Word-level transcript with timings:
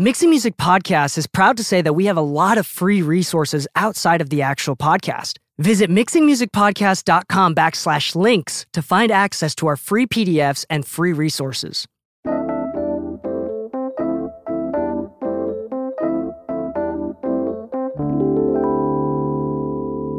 The 0.00 0.04
Mixing 0.04 0.30
Music 0.30 0.56
Podcast 0.56 1.18
is 1.18 1.26
proud 1.26 1.58
to 1.58 1.62
say 1.62 1.82
that 1.82 1.92
we 1.92 2.06
have 2.06 2.16
a 2.16 2.22
lot 2.22 2.56
of 2.56 2.66
free 2.66 3.02
resources 3.02 3.68
outside 3.76 4.22
of 4.22 4.30
the 4.30 4.40
actual 4.40 4.74
podcast. 4.74 5.36
Visit 5.58 5.90
mixingmusicpodcast.com 5.90 7.54
backslash 7.54 8.16
links 8.16 8.64
to 8.72 8.80
find 8.80 9.12
access 9.12 9.54
to 9.56 9.66
our 9.66 9.76
free 9.76 10.06
PDFs 10.06 10.64
and 10.70 10.86
free 10.86 11.12
resources. 11.12 11.86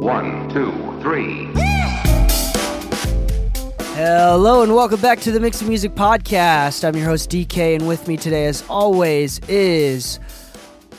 One, 0.05 0.47
two, 0.53 0.71
three. 1.01 1.49
Hello 4.03 4.63
and 4.63 4.73
welcome 4.73 4.99
back 4.99 5.19
to 5.19 5.31
the 5.31 5.39
Mixing 5.39 5.67
Music 5.67 5.93
Podcast. 5.93 6.83
I'm 6.83 6.95
your 6.95 7.05
host 7.05 7.29
DK, 7.29 7.75
and 7.75 7.87
with 7.87 8.07
me 8.07 8.17
today, 8.17 8.47
as 8.47 8.63
always, 8.67 9.37
is 9.47 10.19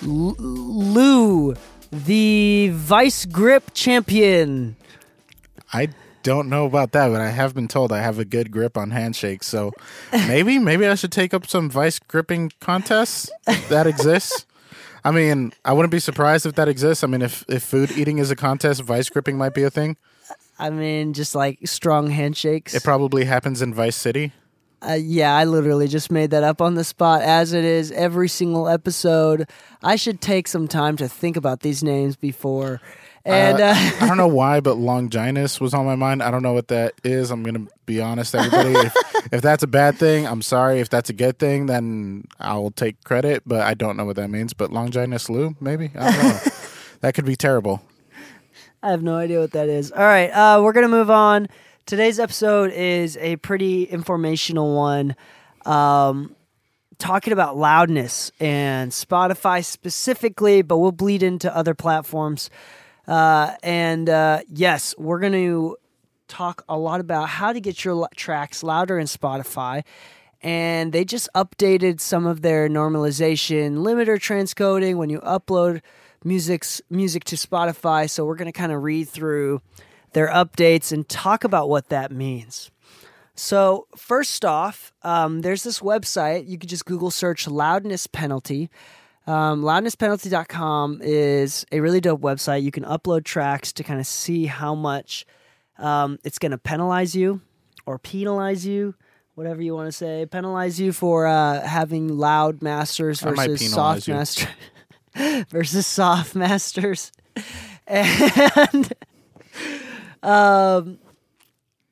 L- 0.05 0.37
Lou, 0.39 1.57
the 1.91 2.71
Vice 2.73 3.27
Grip 3.27 3.75
Champion. 3.75 4.77
I 5.73 5.89
don't 6.23 6.49
know 6.49 6.65
about 6.65 6.93
that, 6.93 7.09
but 7.09 7.21
I 7.21 7.31
have 7.31 7.57
been 7.57 7.67
told 7.67 7.91
I 7.91 7.99
have 7.99 8.21
a 8.21 8.25
good 8.25 8.53
grip 8.53 8.79
on 8.79 8.93
handshakes. 8.93 9.49
So 9.49 9.73
maybe, 10.13 10.59
maybe 10.61 10.87
I 10.87 10.95
should 10.95 11.11
take 11.11 11.35
up 11.35 11.49
some 11.49 11.69
vice 11.69 11.99
gripping 11.99 12.53
contests 12.61 13.29
that 13.69 13.89
exists. 13.89 14.47
I 15.05 15.11
mean, 15.11 15.53
I 15.65 15.73
wouldn't 15.73 15.91
be 15.91 15.99
surprised 15.99 16.47
if 16.47 16.55
that 16.55 16.69
exists. 16.69 17.03
I 17.03 17.09
mean, 17.09 17.23
if 17.23 17.45
if 17.49 17.65
food 17.65 17.91
eating 17.91 18.19
is 18.19 18.31
a 18.31 18.37
contest, 18.37 18.81
vice 18.83 19.09
gripping 19.09 19.37
might 19.37 19.55
be 19.55 19.65
a 19.65 19.71
thing. 19.71 19.97
I 20.59 20.71
mean, 20.71 21.13
just 21.13 21.35
like 21.35 21.59
strong 21.67 22.11
handshakes. 22.11 22.75
It 22.75 22.85
probably 22.85 23.25
happens 23.25 23.63
in 23.63 23.75
Vice 23.75 23.97
City. 23.97 24.33
Uh, 24.87 24.95
yeah, 24.95 25.37
I 25.37 25.45
literally 25.45 25.87
just 25.87 26.11
made 26.11 26.31
that 26.33 26.43
up 26.43 26.61
on 26.61 26.75
the 26.75 26.83
spot, 26.83 27.23
as 27.23 27.53
it 27.53 27.65
is 27.65 27.93
every 27.93 28.29
single 28.29 28.69
episode. 28.69 29.49
I 29.83 29.95
should 29.95 30.21
take 30.21 30.49
some 30.49 30.67
time 30.67 30.97
to 30.97 31.09
think 31.09 31.37
about 31.37 31.61
these 31.61 31.85
names 31.85 32.17
before. 32.17 32.81
And 33.25 33.61
Uh, 33.61 33.67
uh, 33.67 33.75
I 34.01 34.09
don't 34.09 34.17
know 34.17 34.27
why, 34.43 34.59
but 34.59 34.79
Longinus 34.79 35.61
was 35.61 35.73
on 35.73 35.87
my 35.87 35.95
mind. 35.95 36.21
I 36.21 36.33
don't 36.33 36.43
know 36.43 36.53
what 36.53 36.67
that 36.69 36.95
is. 37.05 37.31
I'm 37.31 37.45
gonna 37.45 37.67
be 37.87 38.01
honest, 38.01 38.35
everybody. 38.35 38.73
if, 38.75 38.95
if 39.31 39.41
that's 39.43 39.63
a 39.63 39.69
bad 39.69 39.97
thing, 39.99 40.27
I'm 40.27 40.43
sorry. 40.43 40.81
If 40.81 40.91
that's 40.91 41.09
a 41.11 41.13
good 41.13 41.39
thing, 41.39 41.67
then 41.67 42.25
I'll 42.41 42.73
take 42.73 43.05
credit. 43.05 43.45
But 43.47 43.61
I 43.61 43.75
don't 43.75 43.97
know 43.97 44.05
what 44.05 44.17
that 44.17 44.31
means. 44.31 44.53
But 44.53 44.73
Longinus 44.73 45.31
Lou, 45.31 45.55
maybe 45.61 45.93
I 45.97 46.11
don't 46.11 46.23
know. 46.25 46.41
that 47.03 47.15
could 47.15 47.25
be 47.25 47.37
terrible. 47.37 47.83
I 48.83 48.91
have 48.91 49.03
no 49.03 49.17
idea 49.17 49.39
what 49.39 49.53
that 49.53 49.69
is. 49.69 49.93
All 49.93 50.03
right, 50.03 50.29
uh, 50.31 50.61
we're 50.61 50.73
gonna 50.73 50.89
move 50.89 51.11
on. 51.11 51.49
Today's 51.87 52.19
episode 52.19 52.73
is 52.73 53.17
a 53.19 53.37
pretty 53.37 53.85
informational 53.85 54.75
one, 54.75 55.15
um, 55.65 56.35
talking 56.99 57.33
about 57.33 57.57
loudness 57.57 58.33
and 58.41 58.91
Spotify 58.91 59.65
specifically, 59.65 60.63
but 60.63 60.79
we'll 60.79 60.91
bleed 60.91 61.23
into 61.23 61.55
other 61.57 61.75
platforms. 61.75 62.51
Uh, 63.07 63.55
and 63.63 64.09
uh, 64.09 64.41
yes, 64.49 64.97
we're 64.99 65.21
gonna 65.21 65.75
talk 66.27 66.65
a 66.69 66.77
lot 66.77 66.99
about 66.99 67.29
how 67.29 67.53
to 67.53 67.61
get 67.61 67.85
your 67.85 68.09
tracks 68.17 68.65
louder 68.65 68.99
in 68.99 69.07
Spotify. 69.07 69.85
And 70.41 70.93
they 70.93 71.05
just 71.05 71.29
updated 71.37 72.01
some 72.01 72.27
of 72.27 72.43
their 72.43 72.69
normalization 72.69 73.77
limiter 73.77 74.17
transcoding 74.17 74.97
when 74.97 75.09
you 75.09 75.21
upload 75.21 75.83
music's 76.25 76.81
music 76.91 77.25
to 77.25 77.37
Spotify. 77.37 78.09
So 78.09 78.25
we're 78.25 78.37
going 78.37 78.53
to 78.53 78.59
kind 78.59 78.73
of 78.73 78.83
read 78.83 79.09
through 79.09 79.63
their 80.13 80.29
updates 80.29 80.93
and 80.93 81.09
talk 81.09 81.45
about 81.45 81.69
what 81.69 81.89
that 81.89 82.13
means. 82.13 82.71
So 83.35 83.87
first 83.97 84.45
off, 84.45 84.93
um, 85.03 85.41
there's 85.41 85.63
this 85.63 85.81
website. 85.81 86.49
You 86.49 86.59
could 86.59 86.69
just 86.69 86.85
Google 86.85 87.11
search 87.11 87.49
loudness 87.49 88.07
penalty. 88.07 88.71
Um, 89.27 89.63
loudnesspenalty.com 89.63 91.01
is 91.03 91.65
a 91.73 91.81
really 91.81 92.01
dope 92.01 92.21
website. 92.21 92.63
You 92.63 92.73
can 92.73 92.85
upload 92.85 93.25
tracks 93.25 93.73
to 93.75 93.85
kind 93.85 94.01
of 94.01 94.07
see 94.07 94.47
how 94.47 94.75
much 94.75 95.25
um, 95.79 96.19
it's 96.25 96.39
going 96.39 96.53
to 96.53 96.59
penalize 96.59 97.15
you 97.15 97.41
or 97.87 97.99
penalize 97.99 98.67
you, 98.67 98.95
whatever 99.35 99.63
you 99.63 99.75
want 99.75 99.89
to 99.89 99.93
say. 99.93 100.27
Penalize 100.27 100.79
you 100.79 100.93
for 100.93 101.27
uh, 101.27 101.61
having 101.67 102.19
loud 102.19 102.63
masters 102.63 103.21
versus 103.21 103.71
soft 103.73 104.09
masters 104.09 104.47
versus 105.49 105.87
soft 105.87 106.35
masters. 106.35 107.13
And 107.89 108.93
um, 110.23 110.99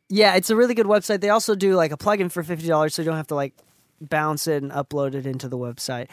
yeah, 0.08 0.36
it's 0.36 0.50
a 0.50 0.56
really 0.56 0.74
good 0.74 0.86
website. 0.86 1.20
They 1.20 1.30
also 1.30 1.54
do 1.54 1.74
like 1.74 1.92
a 1.92 1.96
plugin 1.96 2.30
for 2.30 2.42
fifty 2.42 2.68
dollars, 2.68 2.94
so 2.94 3.02
you 3.02 3.06
don't 3.06 3.16
have 3.16 3.26
to 3.28 3.34
like 3.34 3.54
bounce 4.00 4.46
it 4.46 4.62
and 4.62 4.72
upload 4.72 5.14
it 5.14 5.26
into 5.26 5.48
the 5.48 5.58
website. 5.58 6.08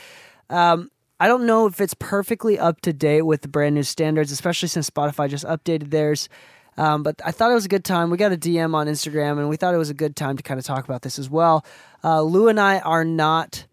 Um, 0.50 0.90
I 1.20 1.28
don't 1.28 1.46
know 1.46 1.66
if 1.66 1.82
it's 1.82 1.94
perfectly 1.94 2.60
up 2.60 2.82
to 2.82 2.94
date 2.94 3.24
with 3.24 3.42
the 3.42 3.48
brand 3.48 3.76
new 3.76 3.84
standards, 3.84 4.32
especially 4.32 4.68
since 4.68 4.90
Spotify 4.90 5.30
just 5.30 5.46
updated 5.46 5.90
theirs. 5.90 6.30
Um, 6.78 7.02
but 7.02 7.20
I 7.26 7.32
thought 7.32 7.50
it 7.50 7.56
was 7.56 7.66
a 7.66 7.70
good 7.70 7.84
time. 7.84 8.12
We 8.12 8.18
got 8.18 8.32
a 8.32 8.38
DM 8.38 8.76
on 8.76 8.88
Instagram, 8.88 9.40
and 9.40 9.50
we 9.50 9.58
thought 9.58 9.74
it 9.74 9.80
was 9.80 9.90
a 9.90 9.96
good 9.96 10.16
time 10.16 10.38
to 10.38 10.44
kind 10.44 10.60
of 10.60 10.66
talk 10.66 10.86
about 10.86 11.02
this 11.02 11.18
as 11.18 11.30
well. 11.30 11.66
Uh, 12.04 12.22
Lou 12.22 12.48
and 12.48 12.60
I 12.60 12.80
are 12.80 13.04
not. 13.04 13.66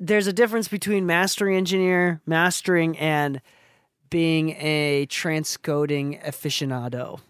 There's 0.00 0.26
a 0.26 0.32
difference 0.32 0.68
between 0.68 1.06
mastering 1.06 1.56
engineer, 1.56 2.20
mastering, 2.26 2.98
and 2.98 3.40
being 4.10 4.50
a 4.50 5.06
transcoding 5.08 6.24
aficionado. 6.24 7.20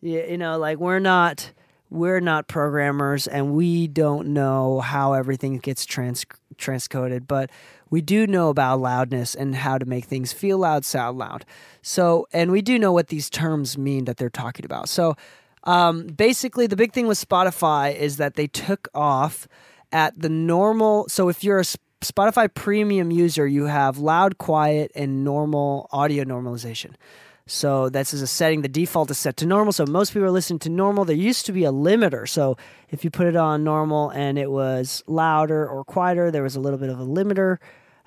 Yeah, 0.00 0.24
you 0.24 0.38
know, 0.38 0.58
like 0.58 0.78
we're 0.78 0.98
not 0.98 1.52
we're 1.90 2.20
not 2.20 2.46
programmers 2.46 3.26
and 3.26 3.52
we 3.52 3.88
don't 3.88 4.28
know 4.28 4.80
how 4.80 5.12
everything 5.12 5.58
gets 5.58 5.84
trans 5.84 6.24
transcoded, 6.56 7.26
but 7.26 7.50
we 7.90 8.00
do 8.00 8.26
know 8.26 8.48
about 8.48 8.80
loudness 8.80 9.34
and 9.34 9.54
how 9.56 9.76
to 9.76 9.84
make 9.84 10.04
things 10.04 10.32
feel 10.32 10.58
loud, 10.58 10.84
sound 10.84 11.18
loud. 11.18 11.44
So, 11.82 12.28
and 12.32 12.52
we 12.52 12.62
do 12.62 12.78
know 12.78 12.92
what 12.92 13.08
these 13.08 13.28
terms 13.28 13.76
mean 13.76 14.04
that 14.04 14.16
they're 14.16 14.30
talking 14.30 14.64
about. 14.64 14.88
So, 14.88 15.16
um, 15.64 16.06
basically, 16.06 16.66
the 16.66 16.76
big 16.76 16.92
thing 16.92 17.06
with 17.08 17.18
Spotify 17.18 17.94
is 17.94 18.16
that 18.18 18.34
they 18.34 18.46
took 18.46 18.88
off 18.94 19.48
at 19.90 20.18
the 20.18 20.28
normal. 20.28 21.08
So, 21.08 21.28
if 21.28 21.42
you're 21.42 21.58
a 21.60 21.64
Spotify 22.02 22.52
premium 22.52 23.10
user, 23.10 23.46
you 23.46 23.66
have 23.66 23.98
loud, 23.98 24.38
quiet, 24.38 24.90
and 24.94 25.22
normal 25.22 25.88
audio 25.92 26.24
normalization. 26.24 26.94
So 27.46 27.88
that's 27.88 28.14
as 28.14 28.22
a 28.22 28.26
setting. 28.26 28.62
The 28.62 28.68
default 28.68 29.10
is 29.10 29.18
set 29.18 29.36
to 29.38 29.46
normal. 29.46 29.72
So 29.72 29.84
most 29.84 30.12
people 30.12 30.26
are 30.26 30.30
listening 30.30 30.60
to 30.60 30.68
normal. 30.70 31.04
There 31.04 31.16
used 31.16 31.46
to 31.46 31.52
be 31.52 31.64
a 31.64 31.72
limiter. 31.72 32.28
So 32.28 32.56
if 32.90 33.04
you 33.04 33.10
put 33.10 33.26
it 33.26 33.36
on 33.36 33.64
normal 33.64 34.10
and 34.10 34.38
it 34.38 34.50
was 34.50 35.02
louder 35.06 35.68
or 35.68 35.84
quieter, 35.84 36.30
there 36.30 36.44
was 36.44 36.54
a 36.56 36.60
little 36.60 36.78
bit 36.78 36.90
of 36.90 37.00
a 37.00 37.04
limiter. 37.04 37.58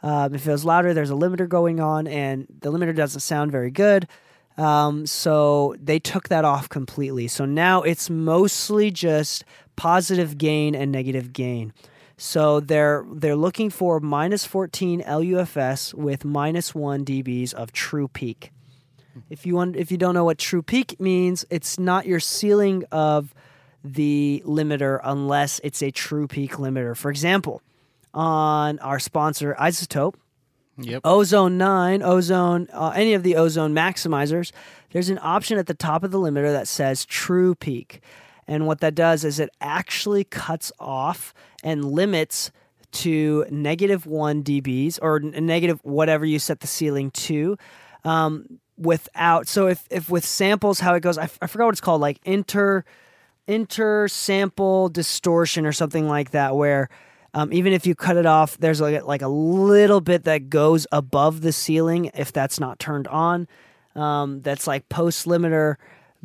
Um, 0.01 0.33
if 0.33 0.47
it 0.47 0.51
was 0.51 0.65
louder, 0.65 0.93
there's 0.93 1.11
a 1.11 1.15
limiter 1.15 1.47
going 1.47 1.79
on, 1.79 2.07
and 2.07 2.47
the 2.61 2.71
limiter 2.71 2.95
doesn't 2.95 3.21
sound 3.21 3.51
very 3.51 3.71
good. 3.71 4.07
Um, 4.57 5.05
so 5.05 5.75
they 5.81 5.99
took 5.99 6.29
that 6.29 6.45
off 6.45 6.69
completely. 6.69 7.27
So 7.27 7.45
now 7.45 7.81
it's 7.81 8.09
mostly 8.09 8.91
just 8.91 9.45
positive 9.75 10.37
gain 10.37 10.75
and 10.75 10.91
negative 10.91 11.33
gain. 11.33 11.73
So 12.25 12.61
they're 12.61 13.05
they're 13.11 13.35
looking 13.35 13.69
for 13.69 13.99
minus 13.99 14.45
14 14.45 15.03
LUFS 15.05 15.93
with 15.93 16.23
minus 16.23 16.73
1 16.73 17.03
dBs 17.03 17.53
of 17.53 17.73
true 17.73 18.07
peak. 18.07 18.53
If 19.29 19.45
you 19.45 19.55
want, 19.55 19.75
if 19.75 19.91
you 19.91 19.97
don't 19.97 20.13
know 20.13 20.23
what 20.23 20.37
true 20.37 20.61
peak 20.61 21.01
means, 21.01 21.45
it's 21.49 21.77
not 21.77 22.05
your 22.05 22.21
ceiling 22.21 22.85
of 22.93 23.35
the 23.83 24.41
limiter 24.45 25.01
unless 25.03 25.59
it's 25.65 25.83
a 25.83 25.91
true 25.91 26.29
peak 26.29 26.53
limiter. 26.53 26.95
For 26.95 27.11
example, 27.11 27.61
on 28.13 28.79
our 28.79 28.99
sponsor 28.99 29.53
iZotope, 29.59 30.15
Yep. 30.77 31.01
Ozone 31.03 31.57
9, 31.57 32.01
Ozone, 32.01 32.69
uh, 32.71 32.93
any 32.95 33.13
of 33.13 33.21
the 33.23 33.35
ozone 33.35 33.75
maximizers, 33.75 34.51
there's 34.91 35.09
an 35.09 35.19
option 35.21 35.59
at 35.59 35.67
the 35.67 35.75
top 35.75 36.03
of 36.03 36.11
the 36.11 36.17
limiter 36.17 36.51
that 36.53 36.69
says 36.69 37.05
true 37.05 37.53
peak. 37.53 38.01
And 38.47 38.65
what 38.65 38.79
that 38.79 38.95
does 38.95 39.23
is 39.23 39.39
it 39.39 39.49
actually 39.61 40.23
cuts 40.23 40.71
off 40.79 41.33
and 41.63 41.85
limits 41.85 42.51
to 42.91 43.45
negative 43.49 44.05
1 44.05 44.43
dBs 44.43 44.99
or 45.01 45.19
negative 45.19 45.79
whatever 45.83 46.25
you 46.25 46.37
set 46.39 46.59
the 46.59 46.67
ceiling 46.67 47.09
to. 47.11 47.57
Um, 48.03 48.59
without 48.77 49.47
so 49.47 49.67
if 49.67 49.85
if 49.91 50.09
with 50.09 50.25
samples 50.25 50.79
how 50.79 50.95
it 50.95 51.01
goes 51.01 51.17
I, 51.17 51.23
f- 51.23 51.37
I 51.41 51.47
forgot 51.47 51.65
what 51.65 51.73
it's 51.73 51.81
called 51.81 52.01
like 52.01 52.19
inter 52.25 52.83
inter 53.47 54.07
sample 54.07 54.89
distortion 54.89 55.65
or 55.65 55.71
something 55.71 56.07
like 56.07 56.31
that 56.31 56.55
where 56.55 56.89
um, 57.35 57.51
even 57.53 57.73
if 57.73 57.85
you 57.85 57.93
cut 57.93 58.17
it 58.17 58.25
off 58.25 58.57
there's 58.57 58.81
like, 58.81 59.03
like 59.03 59.21
a 59.21 59.27
little 59.27 60.01
bit 60.01 60.23
that 60.23 60.49
goes 60.49 60.87
above 60.91 61.41
the 61.41 61.51
ceiling 61.51 62.09
if 62.15 62.33
that's 62.33 62.59
not 62.59 62.79
turned 62.79 63.07
on 63.07 63.47
um, 63.95 64.41
that's 64.41 64.65
like 64.65 64.89
post 64.89 65.27
limiter 65.27 65.75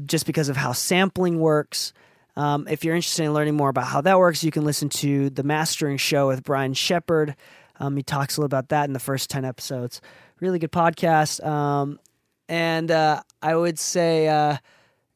just 0.06 0.24
because 0.24 0.48
of 0.48 0.56
how 0.56 0.72
sampling 0.72 1.40
works 1.40 1.92
um, 2.38 2.66
if 2.68 2.84
you're 2.84 2.94
interested 2.94 3.24
in 3.24 3.34
learning 3.34 3.56
more 3.56 3.68
about 3.68 3.86
how 3.86 4.00
that 4.00 4.18
works 4.18 4.42
you 4.44 4.50
can 4.50 4.64
listen 4.64 4.88
to 4.88 5.28
the 5.30 5.42
mastering 5.42 5.96
show 5.96 6.28
with 6.28 6.42
brian 6.44 6.72
shepherd 6.74 7.34
um, 7.80 7.96
he 7.96 8.02
talks 8.02 8.36
a 8.36 8.40
little 8.40 8.46
about 8.46 8.68
that 8.70 8.86
in 8.86 8.92
the 8.92 8.98
first 9.00 9.28
10 9.30 9.44
episodes 9.44 10.00
really 10.40 10.58
good 10.58 10.72
podcast 10.72 11.44
um, 11.46 11.98
and 12.48 12.90
uh, 12.90 13.20
I 13.42 13.54
would 13.54 13.78
say 13.78 14.26
uh, 14.28 14.56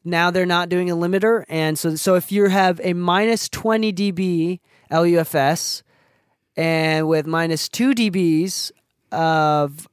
now 0.03 0.29
they're 0.31 0.45
not 0.45 0.69
doing 0.69 0.91
a 0.91 0.95
limiter, 0.95 1.45
and 1.49 1.79
so 1.79 1.95
so 1.95 2.13
if 2.13 2.31
you 2.31 2.47
have 2.49 2.79
a 2.83 2.93
minus 2.93 3.49
twenty 3.49 3.91
dB 3.91 4.59
LUFS, 4.91 5.81
and 6.55 7.07
with 7.07 7.25
minus 7.25 7.67
two 7.69 7.93
dBs 7.95 8.71
of 9.11 9.87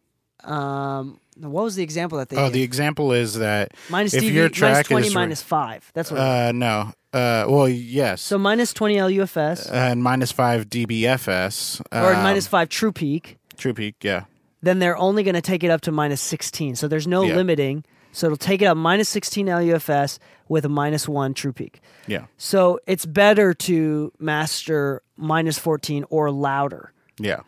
um, 0.44 1.18
what 1.36 1.64
was 1.64 1.76
the 1.76 1.82
example 1.82 2.18
that 2.18 2.28
they 2.28 2.36
Oh, 2.36 2.44
gave? 2.44 2.52
the 2.52 2.62
example 2.62 3.12
is 3.12 3.34
that 3.38 3.72
minus 3.88 4.12
if 4.14 4.22
dB, 4.22 4.32
your 4.32 4.42
minus 4.44 4.58
track 4.58 4.86
twenty, 4.86 5.06
is 5.06 5.14
minus 5.14 5.42
five. 5.42 5.90
That's 5.94 6.10
what. 6.10 6.20
uh 6.20 6.52
no 6.52 6.92
uh 7.12 7.44
well 7.48 7.68
yes 7.68 8.20
so 8.22 8.38
minus 8.38 8.72
twenty 8.72 8.96
LUFS 9.00 9.68
and 9.70 10.02
minus 10.02 10.30
five 10.32 10.68
dBFS 10.70 11.80
or 11.92 12.14
um, 12.14 12.22
minus 12.22 12.46
five 12.46 12.68
True 12.68 12.92
Peak. 12.92 13.38
True 13.56 13.74
Peak 13.74 13.96
yeah 14.02 14.24
then 14.62 14.78
they're 14.78 14.96
only 14.96 15.22
going 15.22 15.34
to 15.34 15.40
take 15.40 15.64
it 15.64 15.70
up 15.70 15.80
to 15.80 15.90
minus 15.90 16.20
16. 16.20 16.76
So 16.76 16.86
there's 16.86 17.06
no 17.06 17.24
Yeah. 17.24 17.34
limiting. 17.36 17.82
So 18.12 18.26
it'll 18.26 18.36
take 18.36 18.60
it 18.60 18.66
up 18.66 18.76
minus 18.76 19.08
16 19.08 19.46
LUFS 19.46 20.18
with 20.50 20.66
a 20.66 20.68
minus 20.68 21.08
1 21.08 21.32
True 21.32 21.52
Peak. 21.54 21.80
yeah 22.06 22.26
So 22.36 22.78
it's 22.86 23.06
better 23.06 23.54
to 23.54 24.12
master 24.18 25.00
minus 25.16 25.58
14 25.58 26.04
or 26.10 26.30
louder. 26.30 26.92
yeah 27.18 27.40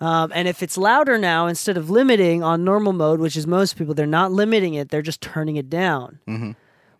Um, 0.00 0.30
and 0.34 0.46
if 0.46 0.62
it's 0.62 0.78
louder 0.78 1.18
now, 1.18 1.46
instead 1.48 1.76
of 1.76 1.90
limiting 1.90 2.42
on 2.44 2.64
normal 2.64 2.92
mode, 2.92 3.18
which 3.20 3.36
is 3.36 3.46
most 3.48 3.76
people, 3.76 3.92
they're 3.94 4.06
not 4.06 4.30
limiting 4.30 4.74
it, 4.74 4.90
they're 4.90 5.02
just 5.02 5.20
turning 5.20 5.56
it 5.56 5.68
down, 5.68 6.20
Mm-hmm. 6.28 6.52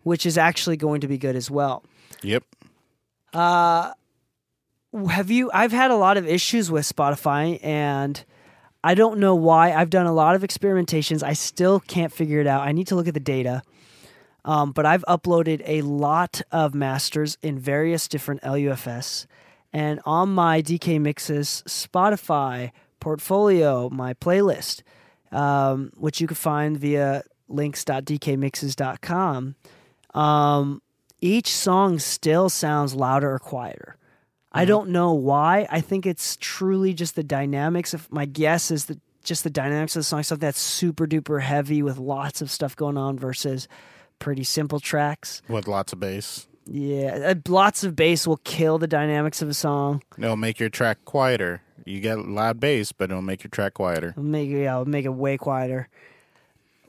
which 0.03 0.25
is 0.25 0.37
actually 0.37 0.75
going 0.77 0.99
to 1.01 1.07
be 1.07 1.17
good 1.17 1.35
as 1.37 1.49
well. 1.49 1.83
Yep. 2.23 2.43
Have 3.33 5.31
you 5.31 5.49
i've 5.53 5.71
had 5.71 5.89
a 5.89 5.95
lot 5.95 6.17
of 6.17 6.27
issues 6.27 6.69
with 6.69 6.83
spotify 6.83 7.63
and 7.63 8.25
i 8.83 8.93
don't 8.93 9.19
know 9.19 9.35
why. 9.35 9.71
I've 9.73 9.89
done 9.89 10.05
a 10.05 10.13
lot 10.13 10.35
of 10.35 10.41
experimentations. 10.41 11.23
I 11.23 11.31
still 11.33 11.79
can't 11.79 12.11
figure 12.11 12.41
it 12.41 12.47
out. 12.47 12.67
I 12.67 12.73
need 12.73 12.87
to 12.87 12.95
look 12.95 13.07
at 13.07 13.13
the 13.13 13.19
data. 13.19 13.61
Um, 14.43 14.71
but 14.71 14.87
i've 14.87 15.05
uploaded 15.07 15.61
a 15.65 15.83
lot 15.83 16.41
of 16.51 16.73
masters 16.73 17.37
in 17.43 17.59
various 17.59 18.07
different 18.07 18.43
lufs 18.43 19.27
and 19.71 20.01
on 20.03 20.33
my 20.33 20.63
dk 20.63 20.99
mixes 20.99 21.63
spotify 21.67 22.71
portfolio 22.99 23.87
my 23.89 24.15
playlist 24.15 24.81
um, 25.31 25.91
which 25.95 26.19
you 26.19 26.27
can 26.27 26.35
find 26.35 26.77
via 26.77 27.23
links.dkmixes.com 27.47 29.55
um, 30.13 30.81
each 31.21 31.53
song 31.53 31.99
still 31.99 32.49
sounds 32.49 32.93
louder 32.95 33.31
or 33.33 33.39
quieter 33.39 33.95
I 34.53 34.65
don't 34.65 34.89
know 34.89 35.13
why. 35.13 35.65
I 35.69 35.79
think 35.79 36.05
it's 36.05 36.35
truly 36.41 36.93
just 36.93 37.15
the 37.15 37.23
dynamics 37.23 37.93
of 37.93 38.11
my 38.11 38.25
guess 38.25 38.69
is 38.69 38.85
that 38.87 38.99
just 39.23 39.45
the 39.45 39.49
dynamics 39.49 39.95
of 39.95 40.01
the 40.01 40.03
song, 40.03 40.23
something 40.23 40.45
that's 40.45 40.59
super 40.59 41.07
duper 41.07 41.41
heavy 41.41 41.81
with 41.81 41.97
lots 41.97 42.41
of 42.41 42.51
stuff 42.51 42.75
going 42.75 42.97
on 42.97 43.17
versus 43.17 43.69
pretty 44.19 44.43
simple 44.43 44.81
tracks. 44.81 45.41
with 45.47 45.69
lots 45.69 45.93
of 45.93 46.01
bass 46.01 46.47
Yeah, 46.65 47.31
uh, 47.31 47.35
lots 47.47 47.85
of 47.85 47.95
bass 47.95 48.27
will 48.27 48.41
kill 48.43 48.77
the 48.77 48.87
dynamics 48.87 49.41
of 49.41 49.47
a 49.47 49.53
song. 49.53 50.01
it'll 50.17 50.35
make 50.35 50.59
your 50.59 50.69
track 50.69 50.97
quieter 51.05 51.61
you 51.85 52.01
get 52.01 52.17
loud 52.19 52.59
bass 52.59 52.91
but 52.91 53.09
it'll 53.09 53.21
make 53.21 53.43
your 53.45 53.49
track 53.51 53.73
quieter 53.75 54.09
It'll 54.09 54.23
make 54.23 54.49
it, 54.49 54.63
yeah, 54.63 54.73
it'll 54.73 54.85
make 54.85 55.05
it 55.05 55.13
way 55.13 55.37
quieter. 55.37 55.87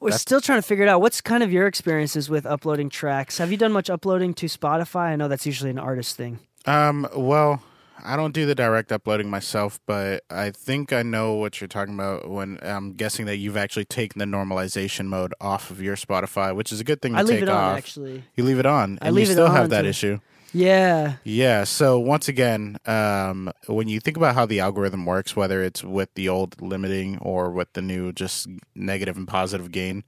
We're 0.03 0.11
still 0.19 0.41
trying 0.41 0.59
to 0.59 0.67
figure 0.67 0.85
it 0.85 0.89
out. 0.89 1.01
What's 1.01 1.21
kind 1.21 1.43
of 1.43 1.53
your 1.53 1.67
experiences 1.67 2.29
with 2.29 2.45
uploading 2.45 2.89
tracks? 2.91 3.39
Have 3.39 3.51
you 3.51 3.57
done 3.57 3.73
much 3.73 3.89
uploading 3.89 4.35
to 4.35 4.47
Spotify? 4.47 5.07
I 5.13 5.17
know 5.17 5.29
that's 5.29 5.47
usually 5.47 5.71
an 5.71 5.79
artist 5.79 6.17
thing. 6.17 6.41
Um, 6.67 7.07
well, 7.15 7.63
I 8.05 8.17
don't 8.17 8.33
do 8.35 8.45
the 8.45 8.55
direct 8.57 8.91
uploading 8.91 9.31
myself, 9.31 9.79
but 9.87 10.25
I 10.29 10.51
think 10.51 10.93
I 10.93 11.03
know 11.03 11.35
what 11.35 11.61
you're 11.61 11.69
talking 11.69 11.95
about 11.95 12.29
when 12.29 12.59
I'm 12.63 12.95
guessing 12.95 13.27
that 13.27 13.37
you've 13.37 13.57
actually 13.57 13.85
taken 13.85 14.19
the 14.19 14.25
normalization 14.25 15.07
mode 15.07 15.35
off 15.41 15.71
of 15.71 15.81
your 15.81 15.95
Spotify, 15.95 16.55
which 16.55 16.73
is 16.73 16.81
a 16.81 16.85
good 16.85 17.01
thing 17.01 17.13
to 17.13 17.19
I 17.21 17.23
leave 17.23 17.35
take 17.37 17.43
it 17.43 17.49
on 17.49 17.57
off. 17.73 17.77
actually. 17.79 18.25
You 18.35 18.43
leave 18.43 18.59
it 18.59 18.67
on, 18.67 18.99
I 19.01 19.07
and 19.07 19.15
leave 19.15 19.27
you 19.29 19.33
it 19.33 19.35
still 19.37 19.47
on 19.47 19.55
have 19.55 19.71
that 19.71 19.83
to- 19.83 19.89
issue. 19.89 20.19
Yeah. 20.53 21.15
Yeah. 21.25 21.65
So 21.65 21.99
once 21.99 22.29
again, 22.29 22.77
um, 22.87 23.51
when 23.67 23.89
you 23.89 24.01
think 24.01 24.17
about 24.17 24.35
how 24.35 24.47
the 24.47 24.61
algorithm 24.61 25.07
works, 25.07 25.35
whether 25.35 25.63
it's 25.63 25.83
with 25.83 26.13
the 26.15 26.29
old 26.29 26.61
limiting 26.61 27.19
or 27.19 27.51
with 27.51 27.73
the 27.73 27.83
new 27.83 28.13
just 28.13 28.49
negative 28.75 29.17
and 29.17 29.27
positive 29.27 29.71
gain, 29.73 30.05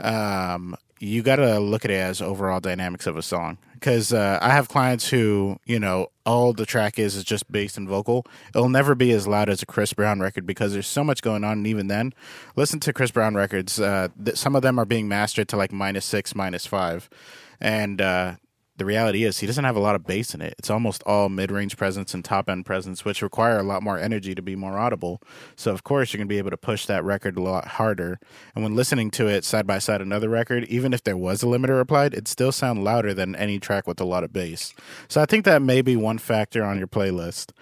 um, 0.00 0.76
you 0.98 1.22
got 1.22 1.36
to 1.36 1.58
look 1.60 1.84
at 1.84 1.90
it 1.90 1.94
as 1.94 2.22
overall 2.22 2.58
dynamics 2.58 3.06
of 3.06 3.16
a 3.16 3.22
song. 3.22 3.58
Because 3.74 4.12
uh, 4.12 4.38
I 4.40 4.50
have 4.50 4.68
clients 4.68 5.10
who, 5.10 5.58
you 5.66 5.78
know, 5.78 6.08
all 6.24 6.54
the 6.54 6.64
track 6.64 6.98
is 6.98 7.14
is 7.14 7.24
just 7.24 7.50
bass 7.52 7.76
and 7.76 7.86
vocal. 7.86 8.26
It'll 8.54 8.70
never 8.70 8.94
be 8.94 9.12
as 9.12 9.28
loud 9.28 9.50
as 9.50 9.62
a 9.62 9.66
Chris 9.66 9.92
Brown 9.92 10.18
record 10.20 10.46
because 10.46 10.72
there's 10.72 10.86
so 10.86 11.04
much 11.04 11.20
going 11.20 11.44
on. 11.44 11.58
And 11.58 11.66
even 11.66 11.88
then, 11.88 12.14
listen 12.56 12.80
to 12.80 12.92
Chris 12.94 13.10
Brown 13.10 13.34
records. 13.34 13.78
Uh, 13.78 14.08
th- 14.24 14.36
some 14.36 14.56
of 14.56 14.62
them 14.62 14.78
are 14.78 14.86
being 14.86 15.06
mastered 15.06 15.48
to 15.48 15.56
like 15.56 15.72
minus 15.72 16.06
six, 16.06 16.34
minus 16.34 16.66
five, 16.66 17.10
and 17.60 18.00
uh, 18.00 18.36
the 18.76 18.84
reality 18.84 19.24
is 19.24 19.38
he 19.38 19.46
doesn't 19.46 19.64
have 19.64 19.76
a 19.76 19.80
lot 19.80 19.94
of 19.94 20.06
bass 20.06 20.34
in 20.34 20.42
it. 20.42 20.54
It's 20.58 20.70
almost 20.70 21.02
all 21.04 21.28
mid-range 21.28 21.76
presence 21.76 22.14
and 22.14 22.24
top-end 22.24 22.66
presence, 22.66 23.04
which 23.04 23.22
require 23.22 23.58
a 23.58 23.62
lot 23.62 23.82
more 23.82 23.98
energy 23.98 24.34
to 24.34 24.42
be 24.42 24.56
more 24.56 24.78
audible. 24.78 25.20
So 25.56 25.72
of 25.72 25.84
course 25.84 26.12
you're 26.12 26.18
going 26.18 26.28
to 26.28 26.32
be 26.32 26.38
able 26.38 26.50
to 26.50 26.56
push 26.56 26.86
that 26.86 27.04
record 27.04 27.36
a 27.36 27.42
lot 27.42 27.66
harder. 27.68 28.18
And 28.54 28.62
when 28.62 28.74
listening 28.74 29.10
to 29.12 29.26
it 29.28 29.44
side 29.44 29.66
by 29.66 29.78
side 29.78 30.00
another 30.00 30.28
record, 30.28 30.64
even 30.64 30.92
if 30.92 31.02
there 31.04 31.16
was 31.16 31.42
a 31.42 31.46
limiter 31.46 31.80
applied, 31.80 32.14
it 32.14 32.28
still 32.28 32.52
sound 32.52 32.84
louder 32.84 33.14
than 33.14 33.34
any 33.36 33.58
track 33.58 33.86
with 33.86 34.00
a 34.00 34.04
lot 34.04 34.24
of 34.24 34.32
bass. 34.32 34.74
So 35.08 35.20
I 35.20 35.26
think 35.26 35.44
that 35.44 35.62
may 35.62 35.82
be 35.82 35.96
one 35.96 36.18
factor 36.18 36.62
on 36.62 36.78
your 36.78 36.88
playlist. 36.88 37.52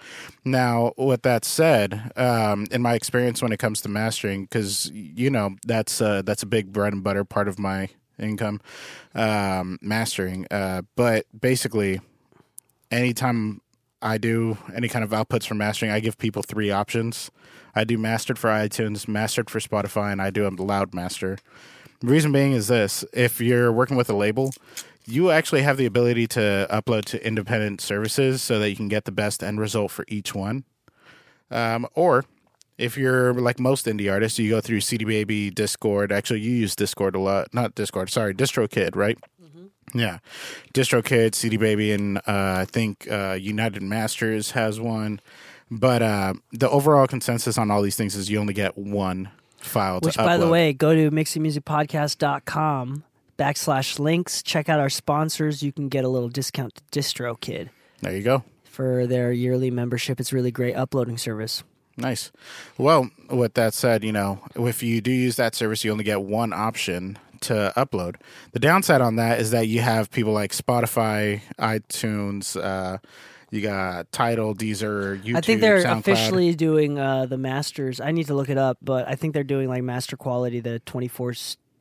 Now, 0.43 0.93
with 0.97 1.23
that 1.23 1.45
said, 1.45 2.11
um, 2.15 2.67
in 2.71 2.81
my 2.81 2.93
experience 2.93 3.41
when 3.41 3.51
it 3.51 3.57
comes 3.57 3.81
to 3.81 3.89
mastering, 3.89 4.43
because 4.43 4.91
you 4.93 5.29
know 5.29 5.55
that's 5.65 6.01
uh, 6.01 6.21
that's 6.21 6.43
a 6.43 6.47
big 6.47 6.71
bread 6.71 6.93
and 6.93 7.03
butter 7.03 7.23
part 7.23 7.47
of 7.47 7.57
my 7.57 7.89
income 8.19 8.61
um, 9.13 9.77
mastering. 9.81 10.45
Uh, 10.51 10.83
but 10.95 11.25
basically, 11.39 12.01
anytime 12.91 13.61
I 14.01 14.17
do 14.17 14.57
any 14.73 14.87
kind 14.87 15.03
of 15.03 15.11
outputs 15.11 15.47
for 15.47 15.55
mastering, 15.55 15.91
I 15.91 15.99
give 15.99 16.17
people 16.17 16.43
three 16.43 16.71
options. 16.71 17.31
I 17.75 17.83
do 17.83 17.97
mastered 17.97 18.39
for 18.39 18.49
iTunes, 18.49 19.07
mastered 19.07 19.49
for 19.49 19.59
Spotify, 19.59 20.11
and 20.11 20.21
I 20.21 20.29
do 20.29 20.47
a 20.47 20.49
loud 20.49 20.93
master. 20.93 21.37
The 22.01 22.07
reason 22.07 22.31
being 22.31 22.51
is 22.51 22.67
this 22.67 23.03
if 23.13 23.41
you're 23.41 23.71
working 23.71 23.97
with 23.97 24.09
a 24.09 24.15
label, 24.15 24.53
you 25.05 25.31
actually 25.31 25.61
have 25.61 25.77
the 25.77 25.85
ability 25.85 26.27
to 26.27 26.67
upload 26.69 27.05
to 27.05 27.25
independent 27.25 27.81
services 27.81 28.41
so 28.41 28.59
that 28.59 28.69
you 28.69 28.75
can 28.75 28.87
get 28.87 29.05
the 29.05 29.11
best 29.11 29.43
end 29.43 29.59
result 29.59 29.91
for 29.91 30.05
each 30.07 30.33
one. 30.33 30.65
Um, 31.51 31.87
or 31.93 32.25
if 32.77 32.97
you're 32.97 33.33
like 33.33 33.59
most 33.59 33.85
indie 33.85 34.11
artists, 34.11 34.37
you 34.39 34.49
go 34.49 34.61
through 34.61 34.81
CD 34.81 35.05
Baby, 35.05 35.49
Discord. 35.49 36.11
Actually, 36.11 36.41
you 36.41 36.51
use 36.51 36.75
Discord 36.75 37.15
a 37.15 37.19
lot. 37.19 37.53
Not 37.53 37.75
Discord, 37.75 38.09
sorry, 38.09 38.33
DistroKid, 38.33 38.95
right? 38.95 39.17
Yeah, 39.93 40.19
DistroKid, 40.73 41.35
CD 41.35 41.57
Baby, 41.57 41.93
and 41.93 42.17
uh, 42.17 42.21
I 42.27 42.65
think 42.65 43.09
uh, 43.09 43.37
United 43.39 43.81
Masters 43.81 44.51
has 44.51 44.79
one. 44.79 45.21
But 45.71 46.01
uh, 46.01 46.33
the 46.51 46.69
overall 46.69 47.07
consensus 47.07 47.57
on 47.57 47.71
all 47.71 47.81
these 47.81 47.95
things 47.95 48.15
is 48.15 48.29
you 48.29 48.39
only 48.39 48.53
get 48.53 48.77
one 48.77 49.31
file 49.57 49.99
Which, 50.01 50.17
by 50.17 50.37
the 50.37 50.47
way, 50.47 50.73
go 50.73 50.93
to 50.93 51.09
mixingmusicpodcast.com 51.11 53.03
backslash 53.37 53.99
links. 53.99 54.43
Check 54.43 54.69
out 54.69 54.79
our 54.79 54.89
sponsors. 54.89 55.63
You 55.63 55.71
can 55.71 55.89
get 55.89 56.05
a 56.05 56.09
little 56.09 56.29
discount 56.29 56.75
to 56.75 56.99
DistroKid 56.99 57.69
there 58.01 58.15
you 58.15 58.23
go. 58.23 58.43
for 58.63 59.07
their 59.07 59.31
yearly 59.31 59.71
membership. 59.71 60.19
It's 60.19 60.33
really 60.33 60.51
great 60.51 60.75
uploading 60.75 61.17
service. 61.17 61.63
Nice. 61.97 62.31
Well, 62.77 63.09
with 63.29 63.53
that 63.53 63.73
said, 63.73 64.03
you 64.03 64.11
know, 64.11 64.41
if 64.55 64.83
you 64.83 64.99
do 65.01 65.11
use 65.11 65.37
that 65.37 65.55
service, 65.55 65.83
you 65.83 65.91
only 65.91 66.03
get 66.03 66.21
one 66.21 66.51
option 66.51 67.17
to 67.41 67.71
upload. 67.77 68.15
The 68.51 68.59
downside 68.59 69.01
on 69.01 69.15
that 69.15 69.39
is 69.39 69.51
that 69.51 69.67
you 69.67 69.81
have 69.81 70.11
people 70.11 70.33
like 70.33 70.51
Spotify, 70.51 71.41
iTunes, 71.59 72.61
uh, 72.61 72.97
you 73.51 73.61
got 73.61 74.11
Tidal, 74.11 74.55
Deezer, 74.55 75.21
YouTube. 75.21 75.37
I 75.37 75.41
think 75.41 75.61
they're 75.61 75.83
SoundCloud. 75.83 75.99
officially 75.99 76.55
doing 76.55 76.99
uh, 76.99 77.25
the 77.25 77.37
masters. 77.37 78.01
I 78.01 78.11
need 78.11 78.27
to 78.27 78.33
look 78.33 78.49
it 78.49 78.57
up, 78.57 78.77
but 78.81 79.07
I 79.07 79.15
think 79.15 79.33
they're 79.33 79.43
doing 79.43 79.69
like 79.69 79.83
master 79.83 80.17
quality, 80.17 80.59
the 80.59 80.79
24, 80.79 81.33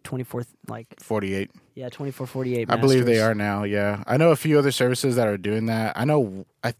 24 0.05 0.45
like, 0.69 0.87
48. 1.01 1.51
yeah, 1.75 1.87
2448 1.87 2.71
I 2.71 2.77
believe 2.77 3.07
they 3.07 3.21
are 3.21 3.35
now. 3.35 3.65
Yeah, 3.65 4.05
I 4.07 4.17
know 4.19 4.31
a 4.31 4.37
few 4.37 4.59
other 4.59 4.71
services 4.71 5.17
that 5.17 5.27
are 5.27 5.39
doing 5.39 5.67
that. 5.67 5.99
I 5.99 6.05
know. 6.05 6.47
I 6.63 6.75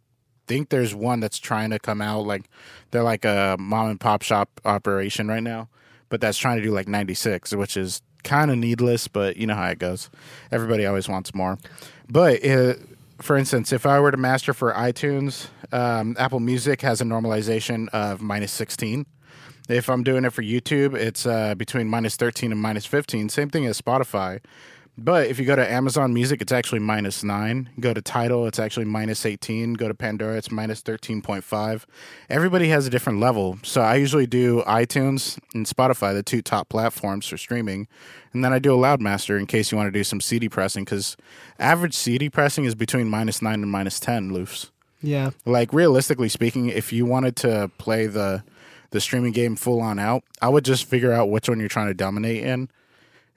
think 0.47 0.69
there's 0.69 0.95
one 0.95 1.21
that's 1.21 1.39
trying 1.39 1.71
to 1.71 1.79
come 1.79 2.01
out. 2.01 2.27
Like 2.27 2.49
they're 2.91 3.03
like 3.03 3.25
a 3.25 3.57
mom 3.59 3.91
and 3.91 4.01
pop 4.01 4.23
shop 4.23 4.61
operation 4.65 5.29
right 5.29 5.43
now, 5.43 5.69
but 6.09 6.21
that's 6.21 6.39
trying 6.39 6.59
to 6.59 6.63
do 6.63 6.71
like 6.71 6.89
96, 6.89 7.55
which 7.55 7.77
is 7.77 8.03
kind 8.23 8.51
of 8.51 8.59
needless. 8.59 9.09
But 9.09 9.37
you 9.37 9.47
know 9.47 9.55
how 9.55 9.69
it 9.69 9.79
goes. 9.79 10.11
Everybody 10.51 10.87
always 10.87 11.09
wants 11.09 11.35
more. 11.35 11.59
But 12.09 12.45
uh, 12.45 12.75
for 13.21 13.37
instance, 13.37 13.73
if 13.73 13.87
I 13.87 14.01
were 14.01 14.11
to 14.11 14.17
master 14.17 14.53
for 14.53 14.73
iTunes, 14.73 15.49
um, 15.73 16.17
Apple 16.19 16.41
Music 16.41 16.83
has 16.83 17.01
a 17.01 17.05
normalization 17.05 17.89
of 17.89 18.21
minus 18.21 18.53
16. 18.53 19.07
If 19.69 19.89
I'm 19.89 20.03
doing 20.03 20.27
it 20.27 20.31
for 20.31 20.43
YouTube, 20.43 20.95
it's 20.95 21.25
uh, 21.25 21.55
between 21.55 21.89
minus 21.89 22.17
13 22.17 22.53
and 22.53 22.61
minus 22.61 22.85
15. 22.85 23.31
Same 23.31 23.49
thing 23.49 23.65
as 23.65 23.81
Spotify. 23.81 24.41
But 24.97 25.27
if 25.27 25.41
you 25.41 25.45
go 25.45 25.57
to 25.57 25.71
Amazon 25.71 26.15
Music, 26.15 26.41
it's 26.41 26.53
actually 26.53 26.79
minus 26.79 27.25
9. 27.25 27.71
Go 27.81 27.93
to 27.93 28.01
Tidal, 28.01 28.47
it's 28.47 28.61
actually 28.61 28.85
minus 28.85 29.27
18. 29.27 29.75
Go 29.75 29.89
to 29.89 29.95
Pandora, 29.95 30.37
it's 30.37 30.53
minus 30.53 30.83
13.5. 30.83 31.85
Everybody 32.31 32.69
has 32.69 32.87
a 32.87 32.91
different 32.91 33.19
level. 33.19 33.59
So 33.65 33.81
I 33.81 33.97
usually 33.97 34.27
do 34.27 34.63
iTunes 34.63 35.39
and 35.53 35.67
Spotify, 35.67 36.15
the 36.15 36.23
two 36.23 36.43
top 36.43 36.69
platforms 36.69 37.27
for 37.27 37.37
streaming. 37.37 37.89
And 38.33 38.45
then 38.45 38.53
I 38.53 38.61
do 38.61 38.73
a 38.73 38.77
Loudmaster 38.77 39.39
in 39.39 39.47
case 39.47 39.73
you 39.73 39.79
want 39.79 39.89
to 39.89 39.99
do 39.99 40.05
some 40.05 40.21
CD 40.21 40.49
pressing 40.49 40.85
because 40.85 41.17
average 41.59 41.95
CD 41.95 42.31
pressing 42.31 42.65
is 42.65 42.77
between 42.77 43.09
minus 43.09 43.43
9 43.43 43.53
and 43.53 43.71
minus 43.71 43.99
10 43.99 44.31
LUFS. 44.31 44.71
Yeah. 45.03 45.31
Like 45.45 45.73
realistically 45.73 46.29
speaking, 46.29 46.69
if 46.69 46.93
you 46.93 47.05
wanted 47.05 47.37
to 47.37 47.71
play 47.79 48.07
the 48.07 48.45
the 48.91 49.01
streaming 49.01 49.33
game 49.33 49.57
full 49.57 49.81
on 49.81 49.99
out, 49.99 50.23
I 50.41 50.49
would 50.49 50.65
just 50.65 50.85
figure 50.85 51.13
out 51.13 51.29
which 51.29 51.49
one 51.49 51.59
you're 51.59 51.69
trying 51.69 51.89
to 51.89 51.95
dominate 51.95 52.45
in 52.45 52.69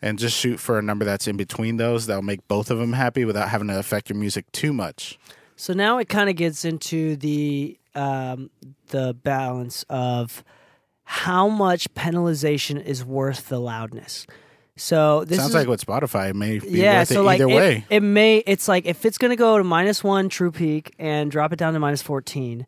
and 0.02 0.20
just 0.20 0.38
shoot 0.38 0.60
for 0.60 0.78
a 0.78 0.82
number 0.82 1.06
that's 1.06 1.28
in 1.28 1.38
between 1.38 1.78
those 1.78 2.06
that'll 2.06 2.22
make 2.22 2.48
both 2.48 2.70
of 2.70 2.78
them 2.78 2.94
happy 2.94 3.26
without 3.26 3.50
having 3.50 3.68
to 3.68 3.78
affect 3.78 4.10
your 4.10 4.18
music 4.18 4.52
too 4.52 4.74
much. 4.74 5.18
So 5.56 5.74
now 5.74 5.98
it 5.98 6.08
kind 6.08 6.30
of 6.30 6.36
gets 6.36 6.66
into 6.66 7.16
the 7.16 7.78
um, 7.96 8.52
the 8.90 9.16
balance 9.16 9.84
of 9.90 10.44
how 11.04 11.48
much 11.48 11.92
penalization 11.96 12.84
is 12.84 13.04
worth 13.04 13.50
the 13.50 13.60
loudness. 13.60 14.28
So 14.76 15.26
this 15.26 15.40
Sounds 15.40 15.50
is, 15.50 15.56
like 15.56 15.68
what 15.68 15.80
Spotify 15.80 16.34
may 16.36 16.60
be 16.60 16.68
yeah. 16.70 17.00
worth 17.00 17.08
So 17.08 17.22
it 17.22 17.24
like 17.24 17.42
either 17.42 17.50
it, 17.50 17.56
way. 17.56 17.86
it 17.90 18.02
may 18.02 18.38
it's 18.46 18.68
like 18.68 18.86
if 18.86 19.06
it's 19.06 19.18
going 19.18 19.32
to 19.32 19.36
go 19.36 19.58
to 19.58 19.64
minus 19.64 20.04
one 20.04 20.30
true 20.30 20.52
peak 20.52 20.94
and 21.00 21.32
drop 21.32 21.52
it 21.52 21.58
down 21.58 21.74
to 21.74 21.80
minus 21.80 22.04
fourteen, 22.04 22.68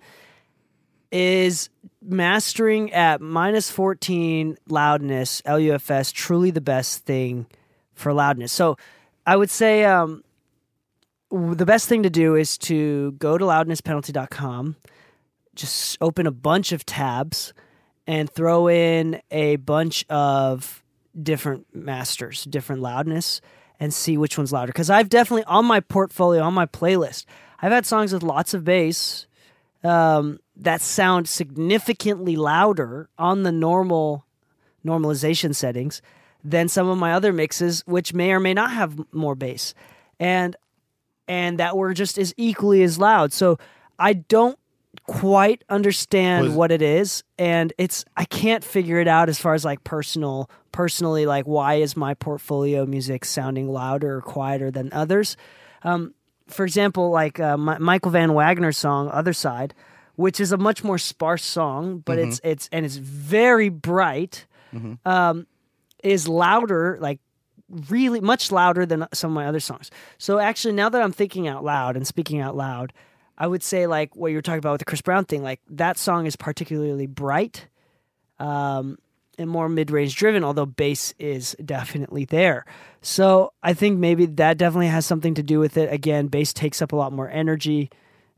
is 1.11 1.69
mastering 2.01 2.93
at 2.93 3.21
minus 3.21 3.69
fourteen 3.69 4.57
loudness 4.67 5.41
LUFS 5.45 6.11
truly 6.11 6.51
the 6.51 6.61
best 6.61 7.05
thing 7.05 7.47
for 7.93 8.13
loudness? 8.13 8.51
So 8.51 8.77
I 9.25 9.35
would 9.35 9.49
say 9.49 9.85
um, 9.85 10.23
the 11.31 11.65
best 11.65 11.87
thing 11.87 12.03
to 12.03 12.09
do 12.09 12.35
is 12.35 12.57
to 12.59 13.11
go 13.13 13.37
to 13.37 13.45
loudnesspenalty.com, 13.45 14.75
just 15.55 15.97
open 16.01 16.27
a 16.27 16.31
bunch 16.31 16.71
of 16.71 16.85
tabs, 16.85 17.53
and 18.07 18.29
throw 18.29 18.67
in 18.67 19.21
a 19.29 19.57
bunch 19.57 20.05
of 20.09 20.83
different 21.21 21.67
masters, 21.73 22.45
different 22.45 22.81
loudness, 22.81 23.41
and 23.79 23.93
see 23.93 24.17
which 24.17 24.37
one's 24.37 24.51
louder. 24.51 24.71
Because 24.71 24.89
I've 24.89 25.09
definitely 25.09 25.43
on 25.45 25.65
my 25.65 25.79
portfolio, 25.79 26.41
on 26.43 26.53
my 26.53 26.65
playlist, 26.65 27.25
I've 27.61 27.71
had 27.71 27.85
songs 27.85 28.13
with 28.13 28.23
lots 28.23 28.53
of 28.53 28.63
bass 28.63 29.27
um, 29.83 30.39
that 30.55 30.81
sound 30.81 31.27
significantly 31.27 32.35
louder 32.35 33.09
on 33.17 33.43
the 33.43 33.51
normal 33.51 34.25
normalization 34.85 35.53
settings 35.55 36.01
than 36.43 36.67
some 36.67 36.87
of 36.87 36.97
my 36.97 37.13
other 37.13 37.33
mixes, 37.33 37.83
which 37.85 38.13
may 38.13 38.31
or 38.31 38.39
may 38.39 38.53
not 38.53 38.71
have 38.71 38.97
more 39.13 39.35
bass, 39.35 39.73
and 40.19 40.55
and 41.27 41.59
that 41.59 41.77
were 41.77 41.93
just 41.93 42.17
as 42.17 42.33
equally 42.37 42.81
as 42.83 42.97
loud. 42.97 43.31
So 43.33 43.59
I 43.97 44.13
don't 44.13 44.57
quite 45.05 45.63
understand 45.69 46.47
Was- 46.47 46.53
what 46.55 46.71
it 46.71 46.81
is, 46.81 47.23
and 47.37 47.73
it's 47.77 48.05
I 48.17 48.25
can't 48.25 48.63
figure 48.63 48.99
it 48.99 49.07
out 49.07 49.29
as 49.29 49.39
far 49.39 49.53
as 49.53 49.65
like 49.65 49.83
personal 49.83 50.49
personally 50.71 51.25
like 51.25 51.45
why 51.45 51.75
is 51.75 51.97
my 51.97 52.13
portfolio 52.13 52.85
music 52.85 53.25
sounding 53.25 53.67
louder 53.67 54.17
or 54.17 54.21
quieter 54.21 54.71
than 54.71 54.91
others. 54.93 55.35
Um, 55.83 56.13
for 56.49 56.65
example, 56.65 57.09
like 57.11 57.39
uh, 57.39 57.57
Mi- 57.57 57.77
Michael 57.79 58.11
Van 58.11 58.33
Wagner's 58.33 58.77
song 58.77 59.09
"Other 59.11 59.33
Side," 59.33 59.73
which 60.15 60.39
is 60.39 60.51
a 60.51 60.57
much 60.57 60.83
more 60.83 60.97
sparse 60.97 61.43
song, 61.43 61.99
but 62.05 62.17
it's 62.27 62.41
it's 62.43 62.69
and 62.71 62.85
it's 62.85 62.95
very 62.97 63.69
bright. 63.69 64.45
Um, 65.05 65.47
is 66.03 66.27
louder, 66.27 66.97
like 67.01 67.19
really 67.89 68.19
much 68.21 68.51
louder 68.51 68.85
than 68.85 69.07
some 69.13 69.31
of 69.31 69.35
my 69.35 69.47
other 69.47 69.59
songs. 69.59 69.91
So 70.17 70.39
actually, 70.39 70.73
now 70.73 70.89
that 70.89 71.01
I'm 71.01 71.11
thinking 71.11 71.47
out 71.47 71.63
loud 71.63 71.95
and 71.95 72.05
speaking 72.07 72.39
out 72.39 72.55
loud, 72.55 72.93
I 73.37 73.47
would 73.47 73.63
say 73.63 73.85
like 73.87 74.15
what 74.15 74.29
you 74.29 74.37
were 74.37 74.41
talking 74.41 74.59
about 74.59 74.73
with 74.73 74.79
the 74.79 74.85
Chris 74.85 75.01
Brown 75.01 75.25
thing. 75.25 75.43
Like 75.43 75.59
that 75.69 75.97
song 75.97 76.25
is 76.25 76.35
particularly 76.35 77.07
bright, 77.07 77.67
um, 78.39 78.97
and 79.39 79.49
more 79.49 79.69
mid-range 79.69 80.15
driven. 80.15 80.43
Although 80.43 80.67
bass 80.67 81.13
is 81.17 81.55
definitely 81.63 82.25
there. 82.25 82.65
So 83.01 83.53
I 83.63 83.73
think 83.73 83.97
maybe 83.97 84.25
that 84.25 84.57
definitely 84.57 84.87
has 84.87 85.05
something 85.05 85.33
to 85.35 85.43
do 85.43 85.59
with 85.59 85.77
it. 85.77 85.91
Again, 85.91 86.27
bass 86.27 86.53
takes 86.53 86.81
up 86.81 86.91
a 86.91 86.95
lot 86.95 87.13
more 87.13 87.29
energy. 87.29 87.89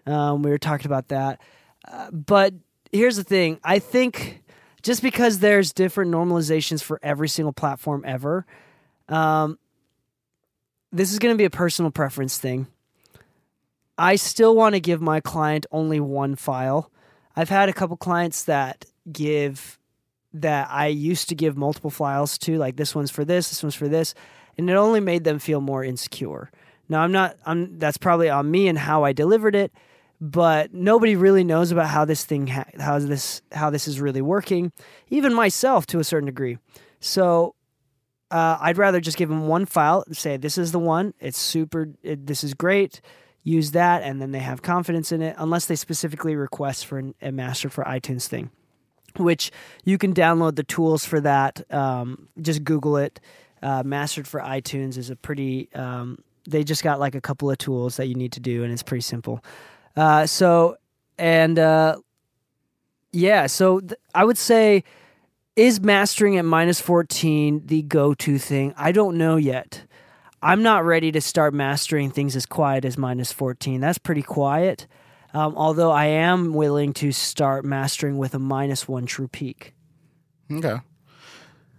Um, 0.05 0.43
we 0.43 0.49
were 0.49 0.57
talking 0.57 0.87
about 0.87 1.09
that, 1.09 1.41
uh, 1.87 2.09
but 2.11 2.53
here's 2.91 3.17
the 3.17 3.23
thing. 3.23 3.59
I 3.63 3.79
think 3.79 4.41
just 4.81 5.03
because 5.03 5.39
there's 5.39 5.73
different 5.73 6.11
normalizations 6.11 6.81
for 6.81 6.99
every 7.03 7.29
single 7.29 7.53
platform 7.53 8.03
ever, 8.05 8.45
um, 9.09 9.59
this 10.91 11.13
is 11.13 11.19
going 11.19 11.33
to 11.33 11.37
be 11.37 11.45
a 11.45 11.51
personal 11.51 11.91
preference 11.91 12.39
thing. 12.39 12.67
I 13.97 14.15
still 14.15 14.55
want 14.55 14.73
to 14.73 14.79
give 14.79 15.01
my 15.01 15.19
client 15.19 15.67
only 15.71 15.99
one 15.99 16.35
file. 16.35 16.91
I've 17.35 17.49
had 17.49 17.69
a 17.69 17.73
couple 17.73 17.95
clients 17.95 18.45
that 18.45 18.85
give 19.11 19.77
that 20.33 20.69
I 20.71 20.87
used 20.87 21.29
to 21.29 21.35
give 21.35 21.57
multiple 21.57 21.89
files 21.89 22.37
to, 22.39 22.57
like 22.57 22.75
this 22.75 22.95
one's 22.95 23.11
for 23.11 23.25
this, 23.25 23.49
this 23.49 23.63
one's 23.63 23.75
for 23.75 23.87
this, 23.87 24.13
and 24.57 24.69
it 24.69 24.73
only 24.73 24.99
made 24.99 25.23
them 25.23 25.39
feel 25.39 25.61
more 25.61 25.83
insecure. 25.83 26.51
Now 26.89 27.01
I'm 27.01 27.11
not 27.11 27.37
I'm 27.45 27.79
that's 27.79 27.97
probably 27.97 28.29
on 28.29 28.51
me 28.51 28.67
and 28.67 28.77
how 28.77 29.03
I 29.03 29.13
delivered 29.13 29.55
it, 29.55 29.71
but 30.19 30.73
nobody 30.73 31.15
really 31.15 31.43
knows 31.43 31.71
about 31.71 31.87
how 31.87 32.05
this 32.05 32.25
thing 32.25 32.47
how 32.47 32.99
this 32.99 33.41
how 33.51 33.69
this 33.69 33.87
is 33.87 33.99
really 33.99 34.21
working, 34.21 34.71
even 35.09 35.33
myself 35.33 35.85
to 35.87 35.99
a 35.99 36.03
certain 36.03 36.27
degree. 36.27 36.57
So 36.99 37.55
uh, 38.29 38.57
I'd 38.61 38.77
rather 38.77 39.01
just 39.01 39.17
give 39.17 39.29
them 39.29 39.47
one 39.47 39.65
file, 39.65 40.03
and 40.07 40.15
say 40.15 40.37
this 40.37 40.57
is 40.57 40.71
the 40.71 40.79
one, 40.79 41.13
it's 41.19 41.37
super, 41.37 41.89
it, 42.01 42.27
this 42.27 42.43
is 42.43 42.53
great, 42.53 43.01
use 43.43 43.71
that, 43.71 44.03
and 44.03 44.21
then 44.21 44.31
they 44.31 44.39
have 44.39 44.61
confidence 44.61 45.11
in 45.11 45.21
it, 45.21 45.35
unless 45.37 45.65
they 45.65 45.75
specifically 45.75 46.35
request 46.35 46.85
for 46.85 46.97
an, 46.99 47.13
a 47.21 47.31
master 47.31 47.69
for 47.69 47.83
iTunes 47.83 48.27
thing, 48.27 48.49
which 49.19 49.51
you 49.83 49.97
can 49.97 50.13
download 50.13 50.55
the 50.55 50.63
tools 50.63 51.05
for 51.05 51.19
that. 51.21 51.61
Um, 51.73 52.27
just 52.41 52.63
Google 52.63 52.97
it. 52.97 53.19
Uh, 53.61 53.83
mastered 53.85 54.27
for 54.27 54.39
iTunes 54.39 54.97
is 54.97 55.09
a 55.09 55.15
pretty. 55.15 55.69
Um, 55.73 56.23
they 56.47 56.63
just 56.63 56.83
got 56.83 56.99
like 56.99 57.13
a 57.13 57.21
couple 57.21 57.51
of 57.51 57.57
tools 57.59 57.97
that 57.97 58.07
you 58.07 58.15
need 58.15 58.31
to 58.33 58.39
do, 58.39 58.63
and 58.63 58.73
it's 58.73 58.83
pretty 58.83 59.01
simple. 59.01 59.43
Uh, 59.95 60.25
so 60.25 60.77
and 61.17 61.59
uh, 61.59 61.97
yeah, 63.11 63.45
so 63.45 63.79
th- 63.79 63.93
I 64.15 64.25
would 64.25 64.37
say 64.37 64.83
is 65.55 65.81
mastering 65.81 66.37
at 66.37 66.45
minus 66.45 66.79
14 66.79 67.63
the 67.65 67.81
go-to 67.81 68.37
thing 68.37 68.73
i 68.77 68.91
don't 68.91 69.17
know 69.17 69.35
yet 69.35 69.83
i'm 70.41 70.63
not 70.63 70.85
ready 70.85 71.11
to 71.11 71.19
start 71.19 71.53
mastering 71.53 72.09
things 72.09 72.35
as 72.35 72.45
quiet 72.45 72.85
as 72.85 72.97
minus 72.97 73.31
14 73.31 73.81
that's 73.81 73.97
pretty 73.97 74.21
quiet 74.21 74.87
um, 75.33 75.53
although 75.55 75.91
i 75.91 76.05
am 76.05 76.53
willing 76.53 76.93
to 76.93 77.11
start 77.11 77.65
mastering 77.65 78.17
with 78.17 78.33
a 78.33 78.39
minus 78.39 78.87
one 78.87 79.05
true 79.05 79.27
peak 79.27 79.73
Okay. 80.51 80.77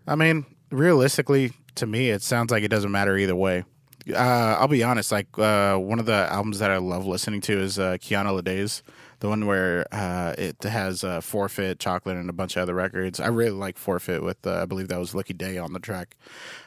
I 0.06 0.14
mean, 0.14 0.46
realistically, 0.70 1.52
to 1.76 1.86
me, 1.86 2.10
it 2.10 2.22
sounds 2.22 2.50
like 2.50 2.62
it 2.62 2.68
doesn't 2.68 2.90
matter 2.90 3.16
either 3.16 3.36
way. 3.36 3.64
Uh, 4.10 4.56
I'll 4.58 4.68
be 4.68 4.82
honest. 4.82 5.12
Like 5.12 5.38
uh, 5.38 5.76
one 5.76 5.98
of 5.98 6.06
the 6.06 6.26
albums 6.30 6.58
that 6.58 6.70
I 6.70 6.78
love 6.78 7.06
listening 7.06 7.40
to 7.42 7.60
is 7.60 7.78
uh, 7.78 7.98
Kiana 8.00 8.40
Ledé's, 8.40 8.82
the 9.20 9.28
one 9.28 9.46
where 9.46 9.86
uh, 9.92 10.34
it 10.36 10.62
has 10.64 11.04
uh, 11.04 11.20
Forfeit, 11.20 11.78
Chocolate, 11.78 12.16
and 12.16 12.28
a 12.28 12.32
bunch 12.32 12.56
of 12.56 12.62
other 12.62 12.74
records. 12.74 13.20
I 13.20 13.28
really 13.28 13.52
like 13.52 13.78
Forfeit 13.78 14.22
with 14.22 14.44
uh, 14.46 14.62
I 14.62 14.64
believe 14.64 14.88
that 14.88 14.98
was 14.98 15.14
Lucky 15.14 15.34
Daye 15.34 15.58
on 15.58 15.72
the 15.72 15.78
track. 15.78 16.16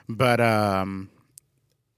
But 0.08 0.40
um, 0.40 1.10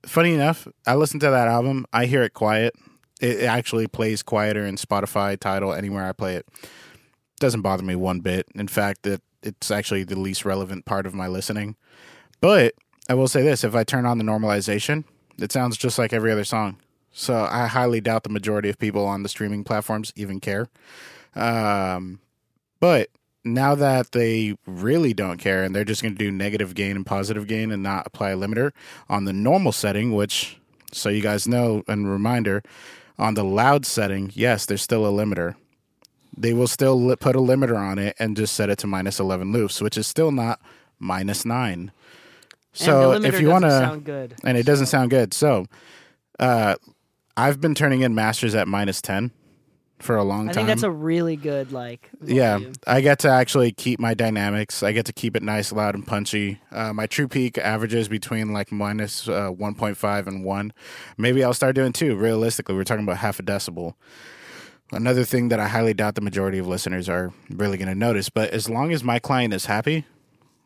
funny 0.05 0.33
enough, 0.33 0.67
I 0.87 0.95
listen 0.95 1.19
to 1.19 1.29
that 1.29 1.47
album. 1.47 1.85
I 1.93 2.05
hear 2.05 2.23
it 2.23 2.33
quiet. 2.33 2.73
It 3.19 3.43
actually 3.43 3.87
plays 3.87 4.21
quieter 4.21 4.65
in 4.65 4.75
Spotify, 4.75 5.39
Tidal, 5.39 5.73
anywhere 5.73 6.05
I 6.05 6.11
play 6.11 6.35
it. 6.35 6.47
Doesn't 7.39 7.61
bother 7.61 7.83
me 7.83 7.95
one 7.95 8.19
bit. 8.19 8.47
In 8.55 8.67
fact, 8.67 9.05
it 9.07 9.21
it's 9.43 9.71
actually 9.71 10.03
the 10.03 10.19
least 10.19 10.45
relevant 10.45 10.85
part 10.85 11.05
of 11.05 11.13
my 11.13 11.27
listening. 11.27 11.75
But 12.41 12.73
I 13.09 13.13
will 13.13 13.27
say 13.27 13.41
this: 13.41 13.63
if 13.63 13.75
I 13.75 13.83
turn 13.83 14.05
on 14.05 14.17
the 14.17 14.23
normalization, 14.23 15.03
it 15.39 15.51
sounds 15.51 15.77
just 15.77 15.97
like 15.97 16.13
every 16.13 16.31
other 16.31 16.43
song. 16.43 16.77
So 17.11 17.47
I 17.49 17.67
highly 17.67 18.01
doubt 18.01 18.23
the 18.23 18.29
majority 18.29 18.69
of 18.69 18.77
people 18.77 19.05
on 19.05 19.23
the 19.23 19.29
streaming 19.29 19.63
platforms 19.63 20.13
even 20.15 20.39
care. 20.39 20.67
Um, 21.35 22.19
but 22.79 23.09
now 23.43 23.75
that 23.75 24.11
they 24.11 24.55
really 24.65 25.13
don't 25.13 25.37
care 25.39 25.63
and 25.63 25.75
they're 25.75 25.83
just 25.83 26.01
going 26.01 26.15
to 26.15 26.19
do 26.19 26.31
negative 26.31 26.75
gain 26.75 26.95
and 26.95 27.05
positive 27.05 27.47
gain 27.47 27.71
and 27.71 27.81
not 27.81 28.05
apply 28.05 28.31
a 28.31 28.37
limiter 28.37 28.71
on 29.09 29.25
the 29.25 29.33
normal 29.33 29.71
setting, 29.71 30.13
which, 30.13 30.59
so 30.91 31.09
you 31.09 31.21
guys 31.21 31.47
know, 31.47 31.83
and 31.87 32.11
reminder, 32.11 32.61
on 33.19 33.33
the 33.33 33.43
loud 33.43 33.85
setting, 33.85 34.31
yes, 34.33 34.65
there's 34.65 34.81
still 34.81 35.05
a 35.05 35.11
limiter. 35.11 35.55
They 36.37 36.53
will 36.53 36.67
still 36.67 37.01
li- 37.01 37.15
put 37.15 37.35
a 37.35 37.39
limiter 37.39 37.75
on 37.77 37.97
it 37.97 38.15
and 38.19 38.37
just 38.37 38.53
set 38.53 38.69
it 38.69 38.77
to 38.79 38.87
minus 38.87 39.19
11 39.19 39.51
LUFS, 39.51 39.81
which 39.81 39.97
is 39.97 40.05
still 40.05 40.31
not 40.31 40.59
minus 40.99 41.45
9. 41.45 41.91
So 42.73 43.11
if 43.25 43.41
you 43.41 43.47
want 43.53 43.63
to 43.63 43.79
and 44.43 44.57
it 44.57 44.65
doesn't 44.65 44.85
sound 44.87 45.09
good. 45.09 45.33
So, 45.33 45.65
uh, 46.39 46.75
I've 47.35 47.59
been 47.59 47.73
turning 47.73 48.01
in 48.01 48.13
masters 48.13 48.53
at 48.55 48.67
minus 48.67 49.01
ten 49.01 49.31
for 49.99 50.15
a 50.15 50.23
long 50.23 50.45
time. 50.45 50.49
i 50.49 50.53
think 50.53 50.67
that's 50.67 50.83
a 50.83 50.91
really 50.91 51.35
good 51.35 51.71
like 51.71 52.09
yeah. 52.23 52.59
I 52.85 53.01
get 53.01 53.19
to 53.19 53.29
actually 53.29 53.71
keep 53.71 53.99
my 53.99 54.13
dynamics. 54.13 54.83
I 54.83 54.91
get 54.91 55.05
to 55.07 55.13
keep 55.13 55.35
it 55.35 55.43
nice, 55.43 55.71
loud, 55.71 55.95
and 55.95 56.05
punchy. 56.05 56.59
Uh, 56.71 56.93
my 56.93 57.05
true 57.07 57.27
peak 57.27 57.57
averages 57.57 58.07
between 58.07 58.53
like 58.53 58.71
minus 58.71 59.27
uh, 59.27 59.49
one 59.49 59.75
point 59.75 59.97
five 59.97 60.27
and 60.27 60.43
one. 60.43 60.73
Maybe 61.17 61.43
I'll 61.43 61.53
start 61.53 61.75
doing 61.75 61.93
two. 61.93 62.15
Realistically, 62.15 62.75
we're 62.75 62.83
talking 62.83 63.03
about 63.03 63.17
half 63.17 63.39
a 63.39 63.43
decibel. 63.43 63.93
Another 64.91 65.25
thing 65.25 65.49
that 65.49 65.59
I 65.59 65.67
highly 65.67 65.93
doubt 65.93 66.15
the 66.15 66.21
majority 66.21 66.59
of 66.59 66.67
listeners 66.67 67.09
are 67.09 67.33
really 67.49 67.77
going 67.77 67.89
to 67.89 67.95
notice, 67.95 68.29
but 68.29 68.51
as 68.51 68.69
long 68.69 68.93
as 68.93 69.03
my 69.03 69.19
client 69.19 69.53
is 69.53 69.65
happy, 69.65 70.05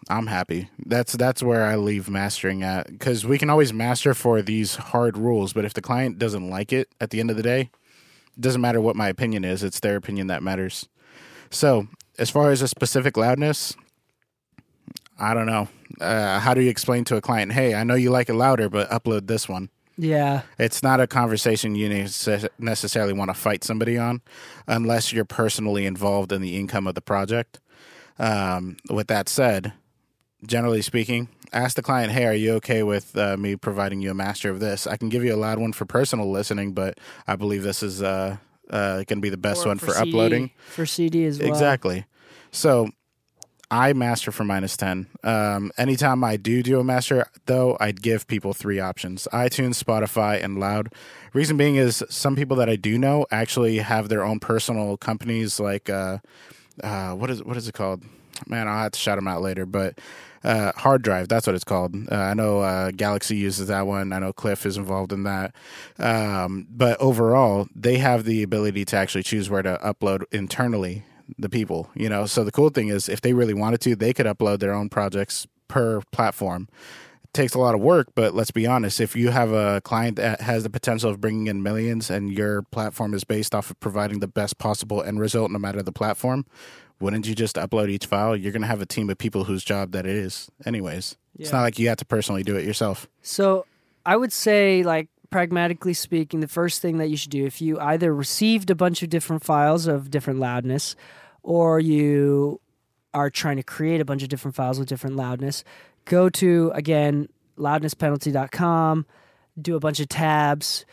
I'm 0.09 0.27
happy. 0.27 0.69
That's 0.85 1.13
that's 1.13 1.41
where 1.41 1.65
I 1.65 1.75
leave 1.75 2.09
mastering 2.09 2.63
at 2.63 2.87
because 2.87 3.25
we 3.25 3.37
can 3.37 3.49
always 3.49 3.73
master 3.73 4.13
for 4.13 4.41
these 4.41 4.75
hard 4.75 5.17
rules, 5.17 5.53
but 5.53 5.65
if 5.65 5.73
the 5.73 5.81
client 5.81 6.19
doesn't 6.19 6.49
like 6.49 6.71
it 6.71 6.89
at 6.99 7.09
the 7.09 7.19
end 7.19 7.31
of 7.31 7.37
the 7.37 7.43
day, 7.43 7.71
it 8.35 8.41
doesn't 8.41 8.61
matter 8.61 8.81
what 8.81 8.95
my 8.95 9.07
opinion 9.07 9.43
is; 9.43 9.63
it's 9.63 9.79
their 9.79 9.95
opinion 9.95 10.27
that 10.27 10.43
matters. 10.43 10.87
So, 11.49 11.87
as 12.17 12.29
far 12.29 12.51
as 12.51 12.61
a 12.61 12.67
specific 12.67 13.17
loudness, 13.17 13.75
I 15.19 15.33
don't 15.33 15.45
know. 15.45 15.67
Uh, 15.99 16.39
how 16.39 16.53
do 16.53 16.61
you 16.61 16.69
explain 16.69 17.03
to 17.05 17.15
a 17.15 17.21
client, 17.21 17.53
"Hey, 17.53 17.75
I 17.75 17.83
know 17.83 17.95
you 17.95 18.09
like 18.09 18.29
it 18.29 18.33
louder, 18.33 18.69
but 18.69 18.89
upload 18.89 19.27
this 19.27 19.47
one"? 19.49 19.69
Yeah. 19.97 20.41
It's 20.57 20.81
not 20.81 20.99
a 20.99 21.07
conversation 21.07 21.75
you 21.75 21.89
necessarily 22.57 23.13
want 23.13 23.29
to 23.29 23.35
fight 23.35 23.63
somebody 23.63 23.97
on, 23.97 24.21
unless 24.67 25.13
you're 25.13 25.25
personally 25.25 25.85
involved 25.85 26.31
in 26.31 26.41
the 26.41 26.57
income 26.57 26.87
of 26.87 26.95
the 26.95 27.01
project. 27.01 27.59
Um, 28.17 28.77
with 28.89 29.07
that 29.07 29.29
said, 29.29 29.73
generally 30.45 30.81
speaking, 30.81 31.27
ask 31.53 31.75
the 31.75 31.81
client, 31.81 32.11
"Hey, 32.11 32.25
are 32.25 32.33
you 32.33 32.53
okay 32.55 32.83
with 32.83 33.15
uh, 33.17 33.37
me 33.37 33.55
providing 33.55 34.01
you 34.01 34.11
a 34.11 34.13
master 34.13 34.49
of 34.49 34.59
this? 34.59 34.87
I 34.87 34.97
can 34.97 35.09
give 35.09 35.23
you 35.23 35.33
a 35.33 35.37
loud 35.37 35.59
one 35.59 35.73
for 35.73 35.85
personal 35.85 36.29
listening, 36.29 36.73
but 36.73 36.97
I 37.27 37.35
believe 37.35 37.63
this 37.63 37.83
is 37.83 38.01
uh, 38.01 38.37
uh, 38.69 38.95
going 38.95 39.05
to 39.07 39.21
be 39.21 39.29
the 39.29 39.37
best 39.37 39.65
Or 39.65 39.69
one 39.69 39.77
for, 39.77 39.91
CD 39.91 40.09
uploading." 40.09 40.51
For 40.69 40.85
CD 40.85 41.25
as 41.25 41.39
well. 41.39 41.49
Exactly. 41.49 42.05
So 42.51 42.89
I 43.71 43.93
master 43.93 44.33
for 44.33 44.43
minus 44.43 44.75
10. 44.75 45.07
Um, 45.23 45.71
anytime 45.77 46.25
I 46.25 46.35
do 46.35 46.61
do 46.61 46.81
a 46.81 46.83
master, 46.83 47.25
though, 47.45 47.77
I'd 47.79 48.01
give 48.01 48.27
people 48.27 48.53
three 48.53 48.81
options 48.81 49.29
iTunes, 49.31 49.81
Spotify, 49.81 50.43
and 50.43 50.59
Loud. 50.59 50.93
Reason 51.33 51.55
being 51.55 51.77
is 51.77 52.03
some 52.09 52.35
people 52.35 52.57
that 52.57 52.69
I 52.69 52.75
do 52.75 52.97
know 52.97 53.25
actually 53.31 53.77
have 53.77 54.09
their 54.09 54.25
own 54.25 54.39
personal 54.39 54.97
companies, 54.97 55.57
like, 55.57 55.89
uh, 55.89 56.17
uh, 56.83 57.13
what 57.13 57.29
is 57.29 57.41
what 57.43 57.55
is 57.55 57.69
it 57.69 57.73
called? 57.73 58.03
Man, 58.45 58.67
I'll 58.67 58.83
have 58.83 58.91
to 58.91 58.99
shout 58.99 59.17
them 59.17 59.27
out 59.27 59.41
later, 59.41 59.65
but 59.65 59.99
uh, 60.43 60.71
hard 60.75 61.01
drive. 61.01 61.27
That's 61.27 61.45
what 61.45 61.55
it's 61.55 61.63
called. 61.63 61.95
Uh, 62.11 62.15
I 62.15 62.33
know 62.33 62.61
uh, 62.61 62.91
Galaxy 62.91 63.37
uses 63.37 63.67
that 63.67 63.85
one. 63.85 64.11
I 64.13 64.19
know 64.19 64.33
Cliff 64.33 64.65
is 64.65 64.77
involved 64.77 65.13
in 65.13 65.23
that. 65.23 65.53
Um, 65.99 66.67
but 66.69 66.99
overall, 66.99 67.67
they 67.75 67.97
have 67.97 68.25
the 68.25 68.43
ability 68.43 68.85
to 68.85 68.97
actually 68.97 69.23
choose 69.23 69.49
where 69.49 69.61
to 69.61 69.79
upload 69.83 70.23
internally 70.31 71.03
the 71.37 71.49
people. 71.49 71.89
You 71.95 72.09
know, 72.09 72.25
so 72.25 72.43
the 72.43 72.51
cool 72.51 72.69
thing 72.69 72.87
is, 72.87 73.07
if 73.07 73.21
they 73.21 73.33
really 73.33 73.53
wanted 73.53 73.81
to, 73.81 73.95
they 73.95 74.13
could 74.13 74.25
upload 74.25 74.59
their 74.59 74.73
own 74.73 74.89
projects 74.89 75.47
per 75.67 76.01
platform. 76.11 76.67
It 77.23 77.33
takes 77.33 77.53
a 77.53 77.59
lot 77.59 77.75
of 77.75 77.81
work, 77.81 78.09
but 78.15 78.33
let's 78.33 78.51
be 78.51 78.67
honest. 78.67 78.99
If 78.99 79.15
you 79.15 79.29
have 79.29 79.51
a 79.53 79.79
client 79.81 80.17
that 80.17 80.41
has 80.41 80.63
the 80.63 80.69
potential 80.69 81.09
of 81.09 81.21
bringing 81.21 81.47
in 81.47 81.63
millions, 81.63 82.09
and 82.09 82.31
your 82.31 82.63
platform 82.63 83.13
is 83.13 83.23
based 83.23 83.55
off 83.55 83.71
of 83.71 83.79
providing 83.79 84.19
the 84.19 84.27
best 84.27 84.57
possible 84.57 85.01
end 85.01 85.19
result, 85.19 85.51
no 85.51 85.59
matter 85.59 85.81
the 85.81 85.93
platform, 85.93 86.45
wouldn't 87.01 87.27
you 87.27 87.35
just 87.35 87.55
upload 87.55 87.89
each 87.89 88.05
file? 88.05 88.35
You're 88.35 88.51
going 88.51 88.61
to 88.61 88.67
have 88.67 88.81
a 88.81 88.85
team 88.85 89.09
of 89.09 89.17
people 89.17 89.45
whose 89.45 89.63
job 89.63 89.91
that 89.91 90.05
it 90.05 90.15
is, 90.15 90.49
anyways. 90.65 91.17
It's 91.39 91.51
not 91.51 91.61
like 91.61 91.79
you 91.79 91.87
have 91.87 91.97
to 91.97 92.05
personally 92.05 92.43
do 92.43 92.55
it 92.55 92.65
yourself. 92.65 93.07
So 93.21 93.65
I 94.05 94.15
would 94.15 94.31
say, 94.31 94.83
like, 94.83 95.07
pragmatically 95.29 95.93
speaking, 95.93 96.41
the 96.41 96.47
first 96.47 96.81
thing 96.81 96.97
that 96.97 97.09
you 97.09 97.17
should 97.17 97.31
do 97.31 97.45
if 97.45 97.61
you 97.61 97.79
either 97.79 98.13
received 98.13 98.69
a 98.69 98.75
bunch 98.75 99.01
of 99.01 99.09
different 99.09 99.43
files 99.43 99.87
of 99.87 100.11
different 100.11 100.39
loudness 100.39 100.95
or 101.41 101.79
you 101.79 102.59
are 103.13 103.29
trying 103.29 103.57
to 103.57 103.63
create 103.63 104.01
a 104.01 104.05
bunch 104.05 104.23
of 104.23 104.29
different 104.29 104.55
files 104.55 104.77
with 104.77 104.87
different 104.87 105.15
loudness, 105.15 105.63
go 106.05 106.29
to, 106.29 106.71
again, 106.75 107.27
loudnesspenalty.com, 107.57 109.05
do 109.59 109.75
a 109.75 109.79
bunch 109.79 109.99
of 109.99 110.07
tabs, 110.07 110.85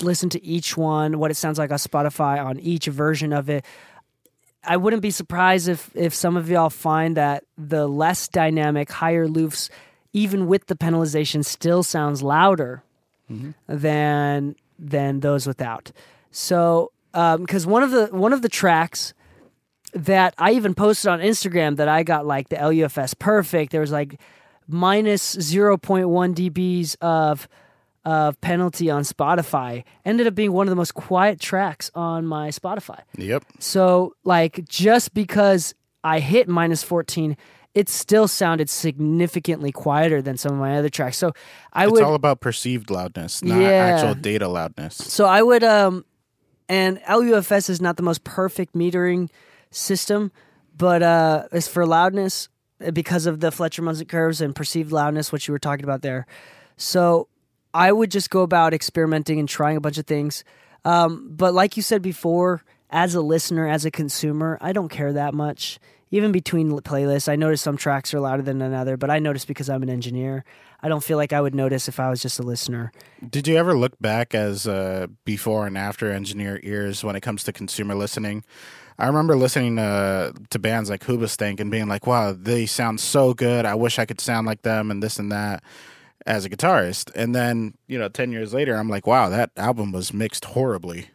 listen 0.00 0.28
to 0.28 0.44
each 0.44 0.76
one, 0.76 1.18
what 1.18 1.30
it 1.30 1.36
sounds 1.36 1.58
like 1.58 1.70
on 1.70 1.78
Spotify 1.78 2.44
on 2.44 2.58
each 2.60 2.86
version 2.86 3.32
of 3.32 3.48
it. 3.48 3.64
I 4.64 4.76
wouldn't 4.76 5.02
be 5.02 5.10
surprised 5.10 5.68
if 5.68 5.90
if 5.94 6.14
some 6.14 6.36
of 6.36 6.48
y'all 6.50 6.70
find 6.70 7.16
that 7.16 7.44
the 7.56 7.86
less 7.86 8.28
dynamic, 8.28 8.90
higher 8.90 9.28
LUFS, 9.28 9.70
even 10.12 10.46
with 10.46 10.66
the 10.66 10.74
penalization, 10.74 11.44
still 11.44 11.82
sounds 11.82 12.22
louder 12.22 12.82
mm-hmm. 13.30 13.50
than 13.68 14.56
than 14.78 15.20
those 15.20 15.46
without. 15.46 15.92
So, 16.30 16.92
um, 17.14 17.42
because 17.42 17.66
one 17.66 17.82
of 17.82 17.90
the 17.90 18.06
one 18.06 18.32
of 18.32 18.42
the 18.42 18.48
tracks 18.48 19.14
that 19.94 20.34
I 20.38 20.52
even 20.52 20.74
posted 20.74 21.10
on 21.10 21.20
Instagram 21.20 21.76
that 21.76 21.88
I 21.88 22.02
got 22.02 22.26
like 22.26 22.48
the 22.48 22.56
LUFS 22.56 23.14
perfect. 23.14 23.72
There 23.72 23.80
was 23.80 23.92
like 23.92 24.20
minus 24.66 25.32
zero 25.40 25.76
point 25.76 26.08
one 26.08 26.34
dBs 26.34 26.96
of 27.00 27.48
of 28.08 28.40
penalty 28.40 28.88
on 28.88 29.02
Spotify. 29.02 29.84
Ended 30.04 30.26
up 30.26 30.34
being 30.34 30.52
one 30.52 30.66
of 30.66 30.70
the 30.70 30.76
most 30.76 30.94
quiet 30.94 31.38
tracks 31.38 31.90
on 31.94 32.24
my 32.24 32.48
Spotify. 32.48 33.00
Yep. 33.18 33.44
So, 33.58 34.14
like, 34.24 34.64
just 34.66 35.12
because 35.12 35.74
I 36.02 36.20
hit 36.20 36.48
minus 36.48 36.82
14, 36.82 37.36
it 37.74 37.88
still 37.90 38.26
sounded 38.26 38.70
significantly 38.70 39.72
quieter 39.72 40.22
than 40.22 40.38
some 40.38 40.52
of 40.52 40.58
my 40.58 40.78
other 40.78 40.88
tracks. 40.88 41.18
So, 41.18 41.32
I 41.72 41.84
It's 41.84 41.92
would, 41.92 42.02
all 42.02 42.14
about 42.14 42.40
perceived 42.40 42.90
loudness, 42.90 43.42
not 43.44 43.60
Yeah. 43.60 43.68
actual 43.68 44.14
data 44.14 44.48
loudness. 44.48 44.96
so 44.96 45.26
I 45.26 45.42
would, 45.42 45.62
um, 45.62 46.06
and 46.66 47.00
LUFS 47.08 47.68
is 47.68 47.80
not 47.80 47.96
the 47.98 48.02
most 48.02 48.24
perfect 48.24 48.74
metering 48.74 49.28
system, 49.70 50.32
but 50.74 51.02
uh, 51.02 51.44
as 51.52 51.68
for 51.68 51.84
loudness, 51.86 52.48
because 52.94 53.26
of 53.26 53.40
the 53.40 53.50
Fletcher 53.50 53.82
Munson 53.82 54.06
curves 54.06 54.40
and 54.40 54.54
perceived 54.54 54.92
loudness, 54.92 55.30
which 55.30 55.46
you 55.48 55.52
were 55.52 55.58
talking 55.58 55.84
about 55.84 56.00
there. 56.02 56.26
So, 56.78 57.28
I 57.74 57.92
would 57.92 58.10
just 58.10 58.30
go 58.30 58.42
about 58.42 58.74
experimenting 58.74 59.38
and 59.38 59.48
trying 59.48 59.76
a 59.76 59.80
bunch 59.80 59.98
of 59.98 60.06
things. 60.06 60.44
Um, 60.84 61.28
but 61.30 61.54
like 61.54 61.76
you 61.76 61.82
said 61.82 62.02
before, 62.02 62.62
as 62.90 63.14
a 63.14 63.20
listener, 63.20 63.68
as 63.68 63.84
a 63.84 63.90
consumer, 63.90 64.58
I 64.60 64.72
don't 64.72 64.88
care 64.88 65.12
that 65.12 65.34
much. 65.34 65.78
Even 66.10 66.32
between 66.32 66.70
playlists, 66.70 67.28
I 67.28 67.36
notice 67.36 67.60
some 67.60 67.76
tracks 67.76 68.14
are 68.14 68.20
louder 68.20 68.42
than 68.42 68.62
another, 68.62 68.96
but 68.96 69.10
I 69.10 69.18
notice 69.18 69.44
because 69.44 69.68
I'm 69.68 69.82
an 69.82 69.90
engineer. 69.90 70.42
I 70.82 70.88
don't 70.88 71.04
feel 71.04 71.18
like 71.18 71.34
I 71.34 71.40
would 71.40 71.54
notice 71.54 71.86
if 71.86 72.00
I 72.00 72.08
was 72.08 72.22
just 72.22 72.38
a 72.38 72.42
listener. 72.42 72.92
Did 73.28 73.46
you 73.46 73.56
ever 73.56 73.76
look 73.76 74.00
back 74.00 74.34
as 74.34 74.66
uh, 74.66 75.08
before 75.26 75.66
and 75.66 75.76
after 75.76 76.10
engineer 76.10 76.60
ears 76.62 77.04
when 77.04 77.14
it 77.14 77.20
comes 77.20 77.44
to 77.44 77.52
consumer 77.52 77.94
listening? 77.94 78.42
I 78.98 79.06
remember 79.06 79.36
listening 79.36 79.78
uh, 79.78 80.32
to 80.48 80.58
bands 80.58 80.88
like 80.88 81.02
Hoobastank 81.02 81.60
and 81.60 81.70
being 81.70 81.88
like, 81.88 82.06
wow, 82.06 82.32
they 82.32 82.64
sound 82.64 83.00
so 83.00 83.34
good. 83.34 83.66
I 83.66 83.74
wish 83.74 83.98
I 83.98 84.06
could 84.06 84.20
sound 84.20 84.46
like 84.46 84.62
them 84.62 84.90
and 84.90 85.02
this 85.02 85.18
and 85.18 85.30
that 85.30 85.62
as 86.28 86.44
a 86.44 86.50
guitarist. 86.50 87.10
And 87.16 87.34
then, 87.34 87.74
you 87.88 87.98
know, 87.98 88.08
10 88.08 88.30
years 88.30 88.54
later, 88.54 88.76
I'm 88.76 88.88
like, 88.88 89.06
wow, 89.06 89.28
that 89.30 89.50
album 89.56 89.90
was 89.90 90.12
mixed 90.12 90.44
horribly. 90.44 91.06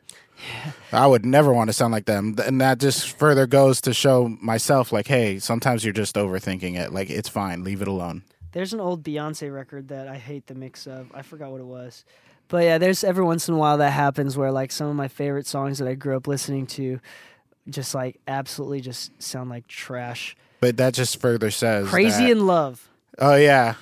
I 0.91 1.07
would 1.07 1.25
never 1.25 1.53
want 1.53 1.69
to 1.69 1.73
sound 1.73 1.93
like 1.93 2.05
them. 2.05 2.35
And 2.43 2.59
that 2.59 2.79
just 2.79 3.17
further 3.17 3.47
goes 3.47 3.79
to 3.81 3.93
show 3.93 4.27
myself, 4.41 4.91
like, 4.91 5.07
hey, 5.07 5.39
sometimes 5.39 5.85
you're 5.85 5.93
just 5.93 6.15
overthinking 6.15 6.77
it. 6.77 6.91
Like, 6.91 7.09
it's 7.09 7.29
fine. 7.29 7.63
Leave 7.63 7.81
it 7.81 7.87
alone. 7.87 8.23
There's 8.51 8.73
an 8.73 8.79
old 8.81 9.03
Beyonce 9.03 9.53
record 9.53 9.87
that 9.87 10.07
I 10.07 10.17
hate 10.17 10.47
the 10.47 10.55
mix 10.55 10.85
of. 10.85 11.09
I 11.13 11.21
forgot 11.21 11.51
what 11.51 11.61
it 11.61 11.65
was. 11.65 12.03
But 12.49 12.65
yeah, 12.65 12.77
there's 12.77 13.03
every 13.03 13.23
once 13.23 13.47
in 13.47 13.53
a 13.55 13.57
while 13.57 13.77
that 13.77 13.91
happens 13.91 14.35
where 14.37 14.51
like 14.51 14.71
some 14.71 14.87
of 14.87 14.95
my 14.95 15.07
favorite 15.07 15.47
songs 15.47 15.79
that 15.79 15.87
I 15.87 15.95
grew 15.95 16.15
up 16.17 16.27
listening 16.27 16.67
to 16.67 16.99
just 17.69 17.95
like 17.95 18.19
absolutely 18.27 18.81
just 18.81 19.11
sound 19.23 19.49
like 19.49 19.65
trash. 19.67 20.35
But 20.59 20.77
that 20.77 20.93
just 20.93 21.19
further 21.21 21.49
says 21.51 21.87
Crazy 21.87 22.25
that- 22.25 22.31
in 22.31 22.45
Love. 22.45 22.89
oh 23.17 23.35
yeah, 23.35 23.75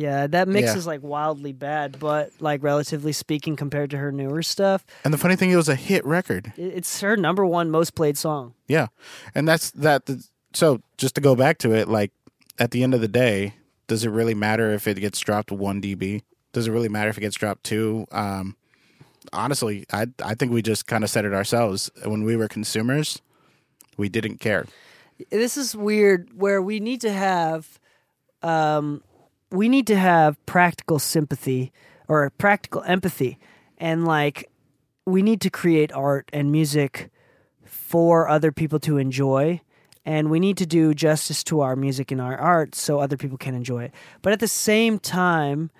Yeah, 0.00 0.26
that 0.28 0.48
mix 0.48 0.68
Yeah. 0.68 0.76
is 0.76 0.86
like 0.86 1.02
wildly 1.02 1.52
bad, 1.52 1.98
but 1.98 2.30
like 2.40 2.62
relatively 2.62 3.12
speaking 3.12 3.54
compared 3.56 3.90
to 3.90 3.98
her 3.98 4.10
newer 4.10 4.42
stuff, 4.42 4.84
and 5.04 5.12
the 5.12 5.18
funny 5.18 5.36
thing, 5.36 5.50
it 5.50 5.56
was 5.56 5.68
a 5.68 5.74
hit 5.74 6.04
record. 6.06 6.52
it- 6.56 6.72
it's 6.76 7.00
her 7.00 7.16
number 7.16 7.44
one 7.44 7.70
most 7.70 7.94
played 7.94 8.16
song. 8.16 8.54
Yeah, 8.68 8.86
and 9.34 9.46
that's 9.46 9.70
that. 9.72 10.08
So 10.54 10.80
just 10.96 11.14
to 11.16 11.20
go 11.20 11.34
back 11.36 11.58
to 11.58 11.72
it, 11.74 11.86
like 11.88 12.12
at 12.58 12.70
the 12.70 12.82
end 12.82 12.94
of 12.94 13.00
the 13.00 13.08
day, 13.08 13.54
does 13.88 14.04
it 14.04 14.10
really 14.10 14.34
matter 14.34 14.72
if 14.72 14.86
it 14.88 14.98
gets 15.00 15.18
dropped 15.20 15.50
one 15.52 15.80
dB? 15.82 16.22
Does 16.52 16.66
it 16.66 16.70
really 16.72 16.88
matter 16.88 17.10
if 17.10 17.18
it 17.18 17.22
gets 17.22 17.36
dropped 17.36 17.64
two? 17.64 18.06
Um, 18.10 18.56
honestly, 19.32 19.84
I 19.92 20.06
I 20.24 20.34
think 20.34 20.50
we 20.52 20.62
just 20.62 20.86
kind 20.86 21.04
of 21.04 21.10
said 21.10 21.24
it 21.24 21.34
ourselves 21.34 21.90
when 22.04 22.24
we 22.24 22.36
were 22.36 22.48
consumers. 22.48 23.20
We 23.96 24.08
didn't 24.08 24.38
care. 24.40 24.66
this 25.30 25.58
is 25.58 25.76
weird 25.76 26.30
where 26.34 26.62
we 26.62 26.80
need 26.80 27.02
to 27.02 27.12
have 27.12 27.78
um 28.42 29.02
we 29.50 29.68
need 29.68 29.86
to 29.88 29.96
have 29.96 30.44
practical 30.46 30.98
sympathy 30.98 31.72
or 32.08 32.30
practical 32.30 32.82
empathy 32.82 33.38
and 33.78 34.04
like 34.04 34.48
we 35.06 35.22
need 35.22 35.40
to 35.40 35.50
create 35.50 35.92
art 35.92 36.28
and 36.32 36.52
music 36.52 37.10
for 37.64 38.28
other 38.28 38.52
people 38.52 38.78
to 38.78 38.98
enjoy 38.98 39.60
and 40.04 40.30
we 40.30 40.40
need 40.40 40.56
to 40.56 40.66
do 40.66 40.94
justice 40.94 41.44
to 41.44 41.60
our 41.60 41.76
music 41.76 42.10
and 42.10 42.20
our 42.20 42.36
art 42.36 42.74
so 42.74 42.98
other 43.00 43.16
people 43.16 43.38
can 43.38 43.54
enjoy 43.54 43.84
it 43.84 43.92
but 44.22 44.32
at 44.32 44.40
the 44.40 44.48
same 44.48 44.98
time 44.98 45.70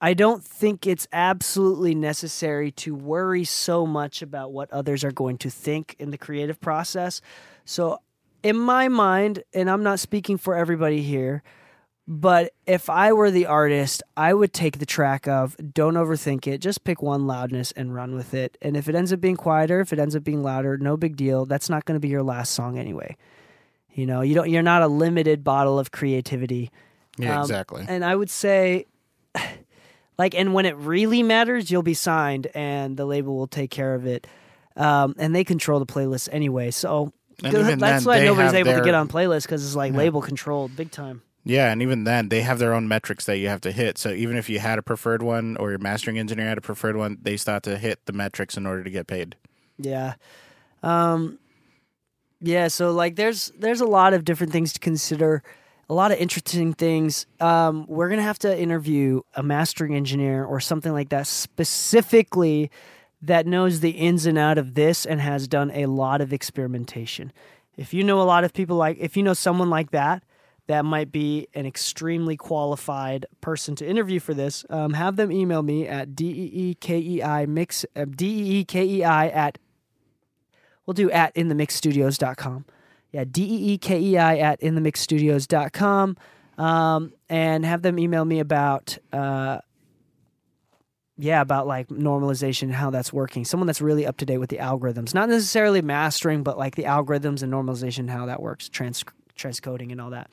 I 0.00 0.12
don't 0.12 0.44
think 0.44 0.86
it's 0.86 1.08
absolutely 1.10 1.94
necessary 1.94 2.70
to 2.72 2.94
worry 2.94 3.44
so 3.44 3.86
much 3.86 4.20
about 4.20 4.52
what 4.52 4.70
others 4.70 5.02
are 5.04 5.10
going 5.10 5.38
to 5.38 5.50
think 5.50 5.96
in 5.98 6.10
the 6.10 6.18
creative 6.18 6.60
process. 6.60 7.22
So, 7.64 8.00
in 8.42 8.58
my 8.58 8.88
mind, 8.88 9.42
and 9.54 9.70
I'm 9.70 9.82
not 9.82 9.98
speaking 9.98 10.36
for 10.36 10.54
everybody 10.54 11.02
here, 11.02 11.42
but 12.08 12.52
if 12.66 12.88
I 12.88 13.12
were 13.12 13.30
the 13.30 13.46
artist, 13.46 14.02
I 14.16 14.32
would 14.32 14.52
take 14.52 14.78
the 14.78 14.86
track 14.86 15.26
of 15.26 15.56
don't 15.74 15.94
overthink 15.94 16.46
it, 16.46 16.58
just 16.58 16.84
pick 16.84 17.02
one 17.02 17.26
loudness 17.26 17.72
and 17.72 17.94
run 17.94 18.14
with 18.14 18.32
it. 18.34 18.56
And 18.62 18.76
if 18.76 18.88
it 18.88 18.94
ends 18.94 19.12
up 19.12 19.20
being 19.20 19.36
quieter, 19.36 19.80
if 19.80 19.92
it 19.92 19.98
ends 19.98 20.14
up 20.14 20.22
being 20.22 20.42
louder, 20.42 20.76
no 20.78 20.96
big 20.96 21.16
deal. 21.16 21.46
That's 21.46 21.68
not 21.68 21.84
going 21.84 21.96
to 21.96 22.00
be 22.00 22.08
your 22.08 22.22
last 22.22 22.52
song 22.52 22.78
anyway. 22.78 23.16
You 23.92 24.06
know, 24.06 24.20
you 24.20 24.34
don't 24.34 24.50
you're 24.50 24.62
not 24.62 24.82
a 24.82 24.88
limited 24.88 25.42
bottle 25.42 25.78
of 25.78 25.90
creativity. 25.90 26.70
Yeah, 27.18 27.36
Um, 27.36 27.42
exactly. 27.42 27.84
And 27.88 28.04
I 28.04 28.14
would 28.14 28.30
say 28.30 28.86
Like, 30.18 30.34
and 30.34 30.54
when 30.54 30.64
it 30.64 30.76
really 30.76 31.22
matters, 31.22 31.70
you'll 31.70 31.82
be 31.82 31.94
signed, 31.94 32.46
and 32.54 32.96
the 32.96 33.04
label 33.04 33.36
will 33.36 33.46
take 33.46 33.70
care 33.70 33.94
of 33.94 34.06
it. 34.06 34.26
Um, 34.74 35.14
and 35.18 35.34
they 35.34 35.44
control 35.44 35.78
the 35.78 35.86
playlist 35.86 36.28
anyway, 36.32 36.70
so 36.70 37.12
that's 37.38 38.04
then, 38.04 38.04
why 38.04 38.24
nobody's 38.24 38.54
able 38.54 38.74
to 38.74 38.82
get 38.82 38.94
on 38.94 39.08
playlists 39.08 39.42
because 39.42 39.64
it's 39.64 39.76
like 39.76 39.92
label 39.92 40.22
controlled, 40.22 40.74
big 40.76 40.90
time. 40.90 41.22
Yeah, 41.48 41.70
and 41.70 41.80
even 41.80 42.02
then, 42.02 42.28
they 42.28 42.40
have 42.40 42.58
their 42.58 42.74
own 42.74 42.88
metrics 42.88 43.24
that 43.26 43.38
you 43.38 43.46
have 43.46 43.60
to 43.60 43.70
hit. 43.70 43.98
So 43.98 44.10
even 44.10 44.36
if 44.36 44.48
you 44.48 44.58
had 44.58 44.80
a 44.80 44.82
preferred 44.82 45.22
one 45.22 45.56
or 45.58 45.70
your 45.70 45.78
mastering 45.78 46.18
engineer 46.18 46.48
had 46.48 46.58
a 46.58 46.60
preferred 46.60 46.96
one, 46.96 47.18
they 47.22 47.38
have 47.46 47.62
to 47.62 47.78
hit 47.78 48.04
the 48.06 48.12
metrics 48.12 48.56
in 48.56 48.66
order 48.66 48.82
to 48.82 48.90
get 48.90 49.06
paid. 49.06 49.36
Yeah. 49.78 50.14
Um 50.82 51.38
yeah, 52.40 52.66
so 52.66 52.90
like 52.90 53.14
there's 53.14 53.52
there's 53.56 53.80
a 53.80 53.86
lot 53.86 54.12
of 54.12 54.24
different 54.24 54.52
things 54.52 54.72
to 54.72 54.80
consider, 54.80 55.44
a 55.88 55.94
lot 55.94 56.10
of 56.10 56.18
interesting 56.18 56.72
things. 56.72 57.26
Um 57.38 57.86
we're 57.86 58.08
to 58.08 58.22
have 58.22 58.40
to 58.40 58.60
interview 58.60 59.20
a 59.36 59.42
mastering 59.44 59.94
engineer 59.94 60.44
or 60.44 60.58
something 60.58 60.92
like 60.92 61.10
that 61.10 61.28
specifically 61.28 62.72
that 63.22 63.46
knows 63.46 63.78
the 63.78 63.90
ins 63.90 64.26
and 64.26 64.36
out 64.36 64.58
of 64.58 64.74
this 64.74 65.06
and 65.06 65.20
has 65.20 65.46
done 65.46 65.70
a 65.70 65.86
lot 65.86 66.20
of 66.20 66.32
experimentation. 66.32 67.32
If 67.76 67.94
you 67.94 68.02
know 68.02 68.20
a 68.20 68.24
lot 68.24 68.42
of 68.42 68.52
people 68.52 68.76
like 68.76 68.96
if 68.98 69.16
you 69.16 69.22
know 69.22 69.32
someone 69.32 69.70
like 69.70 69.92
that, 69.92 70.24
that 70.66 70.84
might 70.84 71.12
be 71.12 71.48
an 71.54 71.66
extremely 71.66 72.36
qualified 72.36 73.26
person 73.40 73.76
to 73.76 73.86
interview 73.86 74.18
for 74.18 74.34
this. 74.34 74.64
Um, 74.68 74.92
have 74.94 75.16
them 75.16 75.30
email 75.30 75.62
me 75.62 75.86
at 75.86 76.16
d 76.16 76.26
e 76.26 76.70
e 76.70 76.74
k 76.74 76.98
e 76.98 77.22
i 77.22 77.46
mix 77.46 77.84
uh, 77.94 78.04
d 78.04 78.26
e 78.26 78.60
e 78.60 78.64
k 78.64 78.84
e 78.84 79.04
i 79.04 79.28
at 79.28 79.58
we'll 80.84 80.94
do 80.94 81.10
at 81.10 81.34
inthemixstudios.com. 81.34 82.64
Yeah, 83.12 83.24
d 83.24 83.42
e 83.42 83.72
e 83.72 83.78
k 83.78 83.98
e 83.98 84.18
i 84.18 84.38
at 84.38 84.60
inthemixstudios.com, 84.60 86.16
um, 86.58 87.12
and 87.28 87.64
have 87.64 87.82
them 87.82 87.98
email 87.98 88.24
me 88.24 88.40
about 88.40 88.98
uh, 89.12 89.60
yeah 91.18 91.40
about 91.40 91.66
like 91.66 91.88
normalization 91.88 92.70
how 92.70 92.90
that's 92.90 93.12
working 93.12 93.44
someone 93.44 93.66
that's 93.66 93.80
really 93.80 94.06
up 94.06 94.16
to 94.18 94.26
date 94.26 94.38
with 94.38 94.50
the 94.50 94.58
algorithms 94.58 95.14
not 95.14 95.28
necessarily 95.28 95.80
mastering 95.80 96.42
but 96.42 96.58
like 96.58 96.76
the 96.76 96.82
algorithms 96.84 97.42
and 97.42 97.52
normalization 97.52 98.10
how 98.10 98.26
that 98.26 98.42
works 98.42 98.68
transcoding 99.36 99.92
and 99.92 100.00
all 100.00 100.10
that 100.10 100.30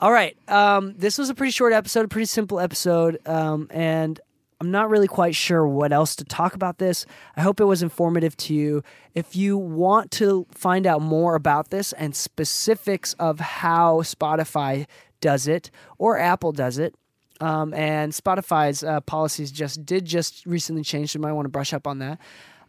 all 0.00 0.12
right 0.12 0.36
um, 0.48 0.94
this 0.96 1.18
was 1.18 1.30
a 1.30 1.34
pretty 1.34 1.50
short 1.50 1.72
episode 1.72 2.04
a 2.04 2.08
pretty 2.08 2.26
simple 2.26 2.60
episode 2.60 3.18
um, 3.26 3.68
and 3.70 4.20
i'm 4.60 4.70
not 4.70 4.90
really 4.90 5.08
quite 5.08 5.34
sure 5.34 5.66
what 5.66 5.92
else 5.92 6.16
to 6.16 6.24
talk 6.24 6.54
about 6.54 6.78
this 6.78 7.06
i 7.36 7.40
hope 7.40 7.60
it 7.60 7.64
was 7.64 7.82
informative 7.82 8.36
to 8.36 8.54
you 8.54 8.82
if 9.14 9.36
you 9.36 9.56
want 9.56 10.10
to 10.10 10.46
find 10.50 10.86
out 10.86 11.00
more 11.00 11.34
about 11.34 11.70
this 11.70 11.92
and 11.94 12.14
specifics 12.14 13.14
of 13.14 13.40
how 13.40 14.00
spotify 14.02 14.86
does 15.20 15.46
it 15.46 15.70
or 15.98 16.18
apple 16.18 16.52
does 16.52 16.78
it 16.78 16.94
um, 17.42 17.74
and 17.74 18.12
Spotify's 18.12 18.84
uh, 18.84 19.00
policies 19.00 19.50
just 19.50 19.84
did 19.84 20.04
just 20.04 20.46
recently 20.46 20.84
change. 20.84 21.10
So 21.10 21.18
you 21.18 21.22
might 21.22 21.32
want 21.32 21.46
to 21.46 21.50
brush 21.50 21.74
up 21.74 21.88
on 21.88 21.98
that. 21.98 22.20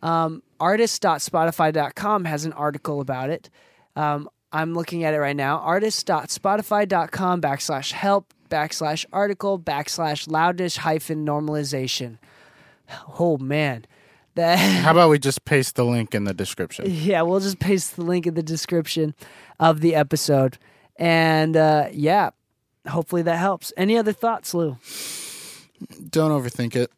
Um, 0.02 0.42
artist.spotify.com 0.60 2.26
has 2.26 2.46
an 2.46 2.54
article 2.54 3.00
about 3.00 3.30
it. 3.30 3.52
Um, 3.96 4.28
I'm 4.54 4.74
looking 4.76 5.04
at 5.04 5.14
it 5.14 5.18
right 5.20 5.36
now. 5.36 5.58
Artist.spotify.com 5.58 7.42
backslash 7.42 7.92
help 7.92 8.34
backslash 8.50 9.04
article 9.12 9.58
backslash 9.60 10.28
loudish 10.28 10.78
hyphen 10.78 11.26
normalization. 11.26 12.20
Oh 13.20 13.38
man, 13.40 13.86
that 14.36 14.56
How 14.84 14.92
about 14.92 15.10
we 15.10 15.18
just 15.20 15.44
paste 15.46 15.76
the 15.76 15.84
link 15.86 16.14
in 16.14 16.26
the 16.26 16.34
description? 16.34 16.86
yeah, 16.88 17.24
we'll 17.24 17.40
just 17.40 17.60
paste 17.60 17.96
the 17.96 18.04
link 18.04 18.28
in 18.28 18.36
the 18.36 18.44
description 18.44 19.16
of 19.60 19.82
the 19.82 19.96
episode. 19.96 20.58
And 20.98 21.58
uh, 21.58 21.88
yeah, 21.92 22.30
hopefully 22.88 23.24
that 23.24 23.38
helps. 23.38 23.74
Any 23.76 23.98
other 23.98 24.14
thoughts, 24.14 24.54
Lou? 24.54 24.78
Don't 26.10 26.32
overthink 26.32 26.76
it. 26.76 26.92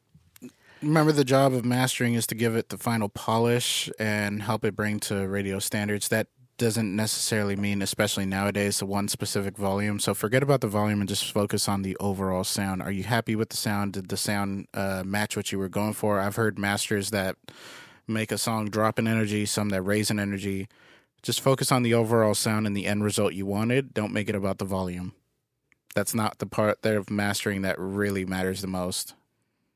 Remember, 0.82 1.12
the 1.12 1.24
job 1.24 1.54
of 1.54 1.66
mastering 1.66 2.14
is 2.14 2.28
to 2.28 2.36
give 2.36 2.56
it 2.56 2.70
the 2.70 2.78
final 2.78 3.10
polish 3.10 3.90
and 3.98 4.44
help 4.44 4.66
it 4.66 4.76
bring 4.76 5.00
to 5.02 5.28
radio 5.28 5.58
standards. 5.58 6.10
That 6.10 6.28
doesn't 6.58 6.96
necessarily 6.96 7.56
mean, 7.56 7.82
especially 7.82 8.26
nowadays, 8.26 8.82
one 8.82 9.08
specific 9.08 9.58
volume. 9.58 10.00
So 10.00 10.14
forget 10.14 10.44
about 10.44 10.62
the 10.62 10.68
volume 10.68 11.02
and 11.02 11.10
just 11.10 11.32
focus 11.32 11.68
on 11.68 11.82
the 11.82 11.98
overall 11.98 12.44
sound. 12.44 12.82
Are 12.82 12.92
you 12.92 13.04
happy 13.04 13.36
with 13.36 13.50
the 13.50 13.58
sound? 13.58 13.94
Did 13.94 14.10
the 14.10 14.18
sound 14.18 14.68
uh, 14.74 15.04
match 15.06 15.36
what 15.36 15.52
you 15.52 15.60
were 15.60 15.70
going 15.70 15.94
for? 15.94 16.20
I've 16.20 16.36
heard 16.36 16.58
masters 16.58 17.12
that 17.12 17.36
make 18.08 18.32
a 18.32 18.38
song 18.38 18.70
drop 18.70 19.00
in 19.00 19.08
energy, 19.08 19.46
some 19.46 19.70
that 19.70 19.82
raise 19.82 20.10
in 20.10 20.20
energy. 20.20 20.68
Just 21.22 21.42
focus 21.42 21.72
on 21.72 21.84
the 21.84 21.94
overall 21.94 22.36
sound 22.36 22.68
and 22.68 22.78
the 22.78 22.86
end 22.86 23.04
result 23.04 23.34
you 23.34 23.46
wanted. 23.46 23.94
Don't 23.94 24.14
make 24.14 24.30
it 24.30 24.36
about 24.36 24.60
the 24.60 24.66
volume. 24.66 25.14
That's 25.96 26.14
not 26.14 26.40
the 26.40 26.46
part 26.46 26.82
there 26.82 26.98
of 26.98 27.10
mastering 27.10 27.64
that 27.64 27.80
really 27.80 28.26
matters 28.26 28.62
the 28.62 28.68
most. 28.68 29.16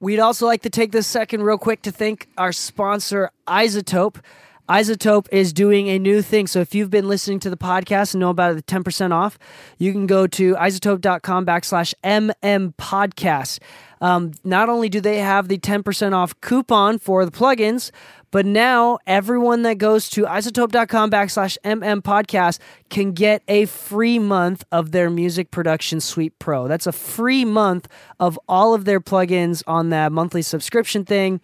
We'd 0.01 0.19
also 0.19 0.45
like 0.45 0.61
to 0.61 0.69
take 0.69 0.91
this 0.91 1.07
second, 1.07 1.43
real 1.43 1.57
quick, 1.57 1.81
to 1.81 1.91
thank 1.91 2.29
our 2.37 2.53
sponsor, 2.53 3.31
iZotope. 3.47 4.21
iZotope 4.69 5.27
is 5.31 5.51
doing 5.51 5.87
a 5.87 5.97
new 5.97 6.21
thing. 6.21 6.45
So 6.45 6.59
if 6.59 6.75
you've 6.75 6.91
been 6.91 7.07
listening 7.07 7.39
to 7.39 7.49
the 7.49 7.57
podcast 7.57 8.13
and 8.13 8.21
know 8.21 8.29
about 8.29 8.55
the 8.55 8.61
10% 8.61 9.11
off, 9.11 9.39
you 9.79 9.91
can 9.91 10.05
go 10.05 10.27
to 10.27 10.53
izotope.com 10.55 11.45
backslash 11.45 11.93
MM 12.03 12.75
podcast. 12.75 13.59
Um, 13.99 14.31
not 14.43 14.69
only 14.69 14.87
do 14.87 15.01
they 15.01 15.17
have 15.17 15.47
the 15.47 15.57
10% 15.57 16.13
off 16.13 16.39
coupon 16.39 16.99
for 16.99 17.25
the 17.25 17.31
plugins, 17.31 17.91
but 18.31 18.45
now 18.45 18.99
everyone 19.07 19.63
that 19.63 19.79
goes 19.79 20.09
to 20.11 20.23
izotope.com 20.23 21.09
backslash 21.09 21.57
MM 21.65 22.01
podcast 22.01 22.59
can 22.89 23.13
get 23.13 23.41
a 23.47 23.65
free 23.65 24.19
month 24.19 24.63
of 24.71 24.91
their 24.91 25.09
music 25.09 25.49
production 25.49 25.99
suite 25.99 26.37
pro. 26.37 26.67
That's 26.67 26.87
a 26.87 26.91
free 26.91 27.43
month 27.43 27.87
of 28.19 28.39
all 28.47 28.75
of 28.75 28.85
their 28.85 29.01
plugins 29.01 29.63
on 29.65 29.89
that 29.89 30.11
monthly 30.11 30.43
subscription 30.43 31.05
thing 31.05 31.41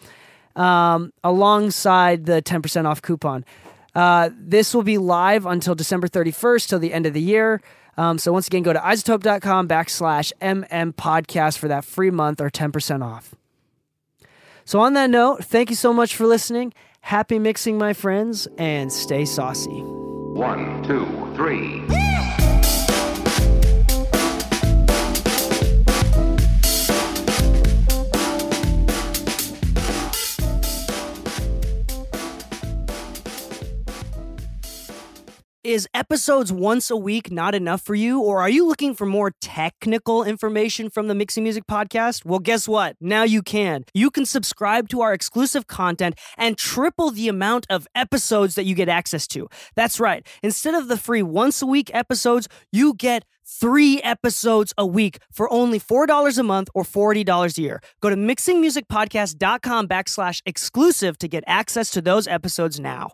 um, 0.55 1.11
alongside 1.23 2.25
the 2.25 2.41
10% 2.41 2.85
off 2.85 3.01
coupon. 3.01 3.45
Uh, 3.93 4.29
this 4.37 4.73
will 4.73 4.83
be 4.83 4.97
live 4.97 5.45
until 5.45 5.75
December 5.75 6.07
31st, 6.07 6.67
till 6.67 6.79
the 6.79 6.93
end 6.93 7.05
of 7.05 7.13
the 7.13 7.21
year. 7.21 7.61
Um, 7.97 8.17
so 8.17 8.33
once 8.33 8.47
again, 8.47 8.63
go 8.63 8.73
to 8.73 8.79
izotope.com 8.79 9.67
backslash 9.67 10.33
MM 10.41 10.93
podcast 10.93 11.57
for 11.57 11.69
that 11.69 11.85
free 11.85 12.11
month 12.11 12.41
or 12.41 12.49
10% 12.49 13.03
off. 13.03 13.35
So 14.65 14.79
on 14.79 14.93
that 14.93 15.09
note, 15.09 15.45
thank 15.45 15.69
you 15.69 15.75
so 15.75 15.93
much 15.93 16.15
for 16.15 16.25
listening. 16.25 16.73
Happy 17.01 17.39
mixing, 17.39 17.77
my 17.77 17.93
friends, 17.93 18.47
and 18.57 18.91
stay 18.91 19.25
saucy. 19.25 19.81
One, 19.81 20.83
two, 20.83 21.05
three. 21.35 21.83
Is 35.65 35.89
episodes 35.95 36.53
once 36.53 36.91
a 36.91 36.95
week 36.95 37.31
not 37.31 37.55
enough 37.55 37.81
for 37.81 37.95
you, 37.95 38.21
or 38.21 38.39
are 38.39 38.49
you 38.49 38.67
looking 38.67 38.93
for 38.93 39.07
more 39.07 39.31
technical 39.41 40.23
information 40.23 40.91
from 40.91 41.07
the 41.07 41.15
Mixing 41.15 41.41
Music 41.41 41.63
Podcast? 41.65 42.23
Well, 42.23 42.37
guess 42.37 42.67
what? 42.67 42.95
Now 43.01 43.23
you 43.23 43.41
can. 43.41 43.83
You 43.91 44.11
can 44.11 44.27
subscribe 44.27 44.89
to 44.89 45.01
our 45.01 45.11
exclusive 45.11 45.65
content 45.65 46.19
and 46.37 46.55
triple 46.55 47.09
the 47.09 47.27
amount 47.27 47.65
of 47.67 47.87
episodes 47.95 48.53
that 48.53 48.65
you 48.65 48.75
get 48.75 48.89
access 48.89 49.25
to. 49.29 49.49
That's 49.75 49.99
right. 49.99 50.27
Instead 50.43 50.75
of 50.75 50.87
the 50.87 50.97
free 50.97 51.23
once 51.23 51.63
a 51.63 51.65
week 51.65 51.89
episodes, 51.95 52.47
you 52.71 52.93
get 52.93 53.25
three 53.43 53.99
episodes 54.03 54.71
a 54.77 54.85
week 54.85 55.17
for 55.31 55.51
only 55.51 55.79
$4 55.79 56.37
a 56.37 56.43
month 56.43 56.69
or 56.75 56.83
$40 56.83 57.57
a 57.57 57.61
year. 57.63 57.81
Go 58.01 58.11
to 58.11 58.15
mixingmusicpodcast.com 58.15 59.87
backslash 59.87 60.43
exclusive 60.45 61.17
to 61.17 61.27
get 61.27 61.43
access 61.47 61.89
to 61.89 62.03
those 62.03 62.27
episodes 62.27 62.79
now. 62.79 63.13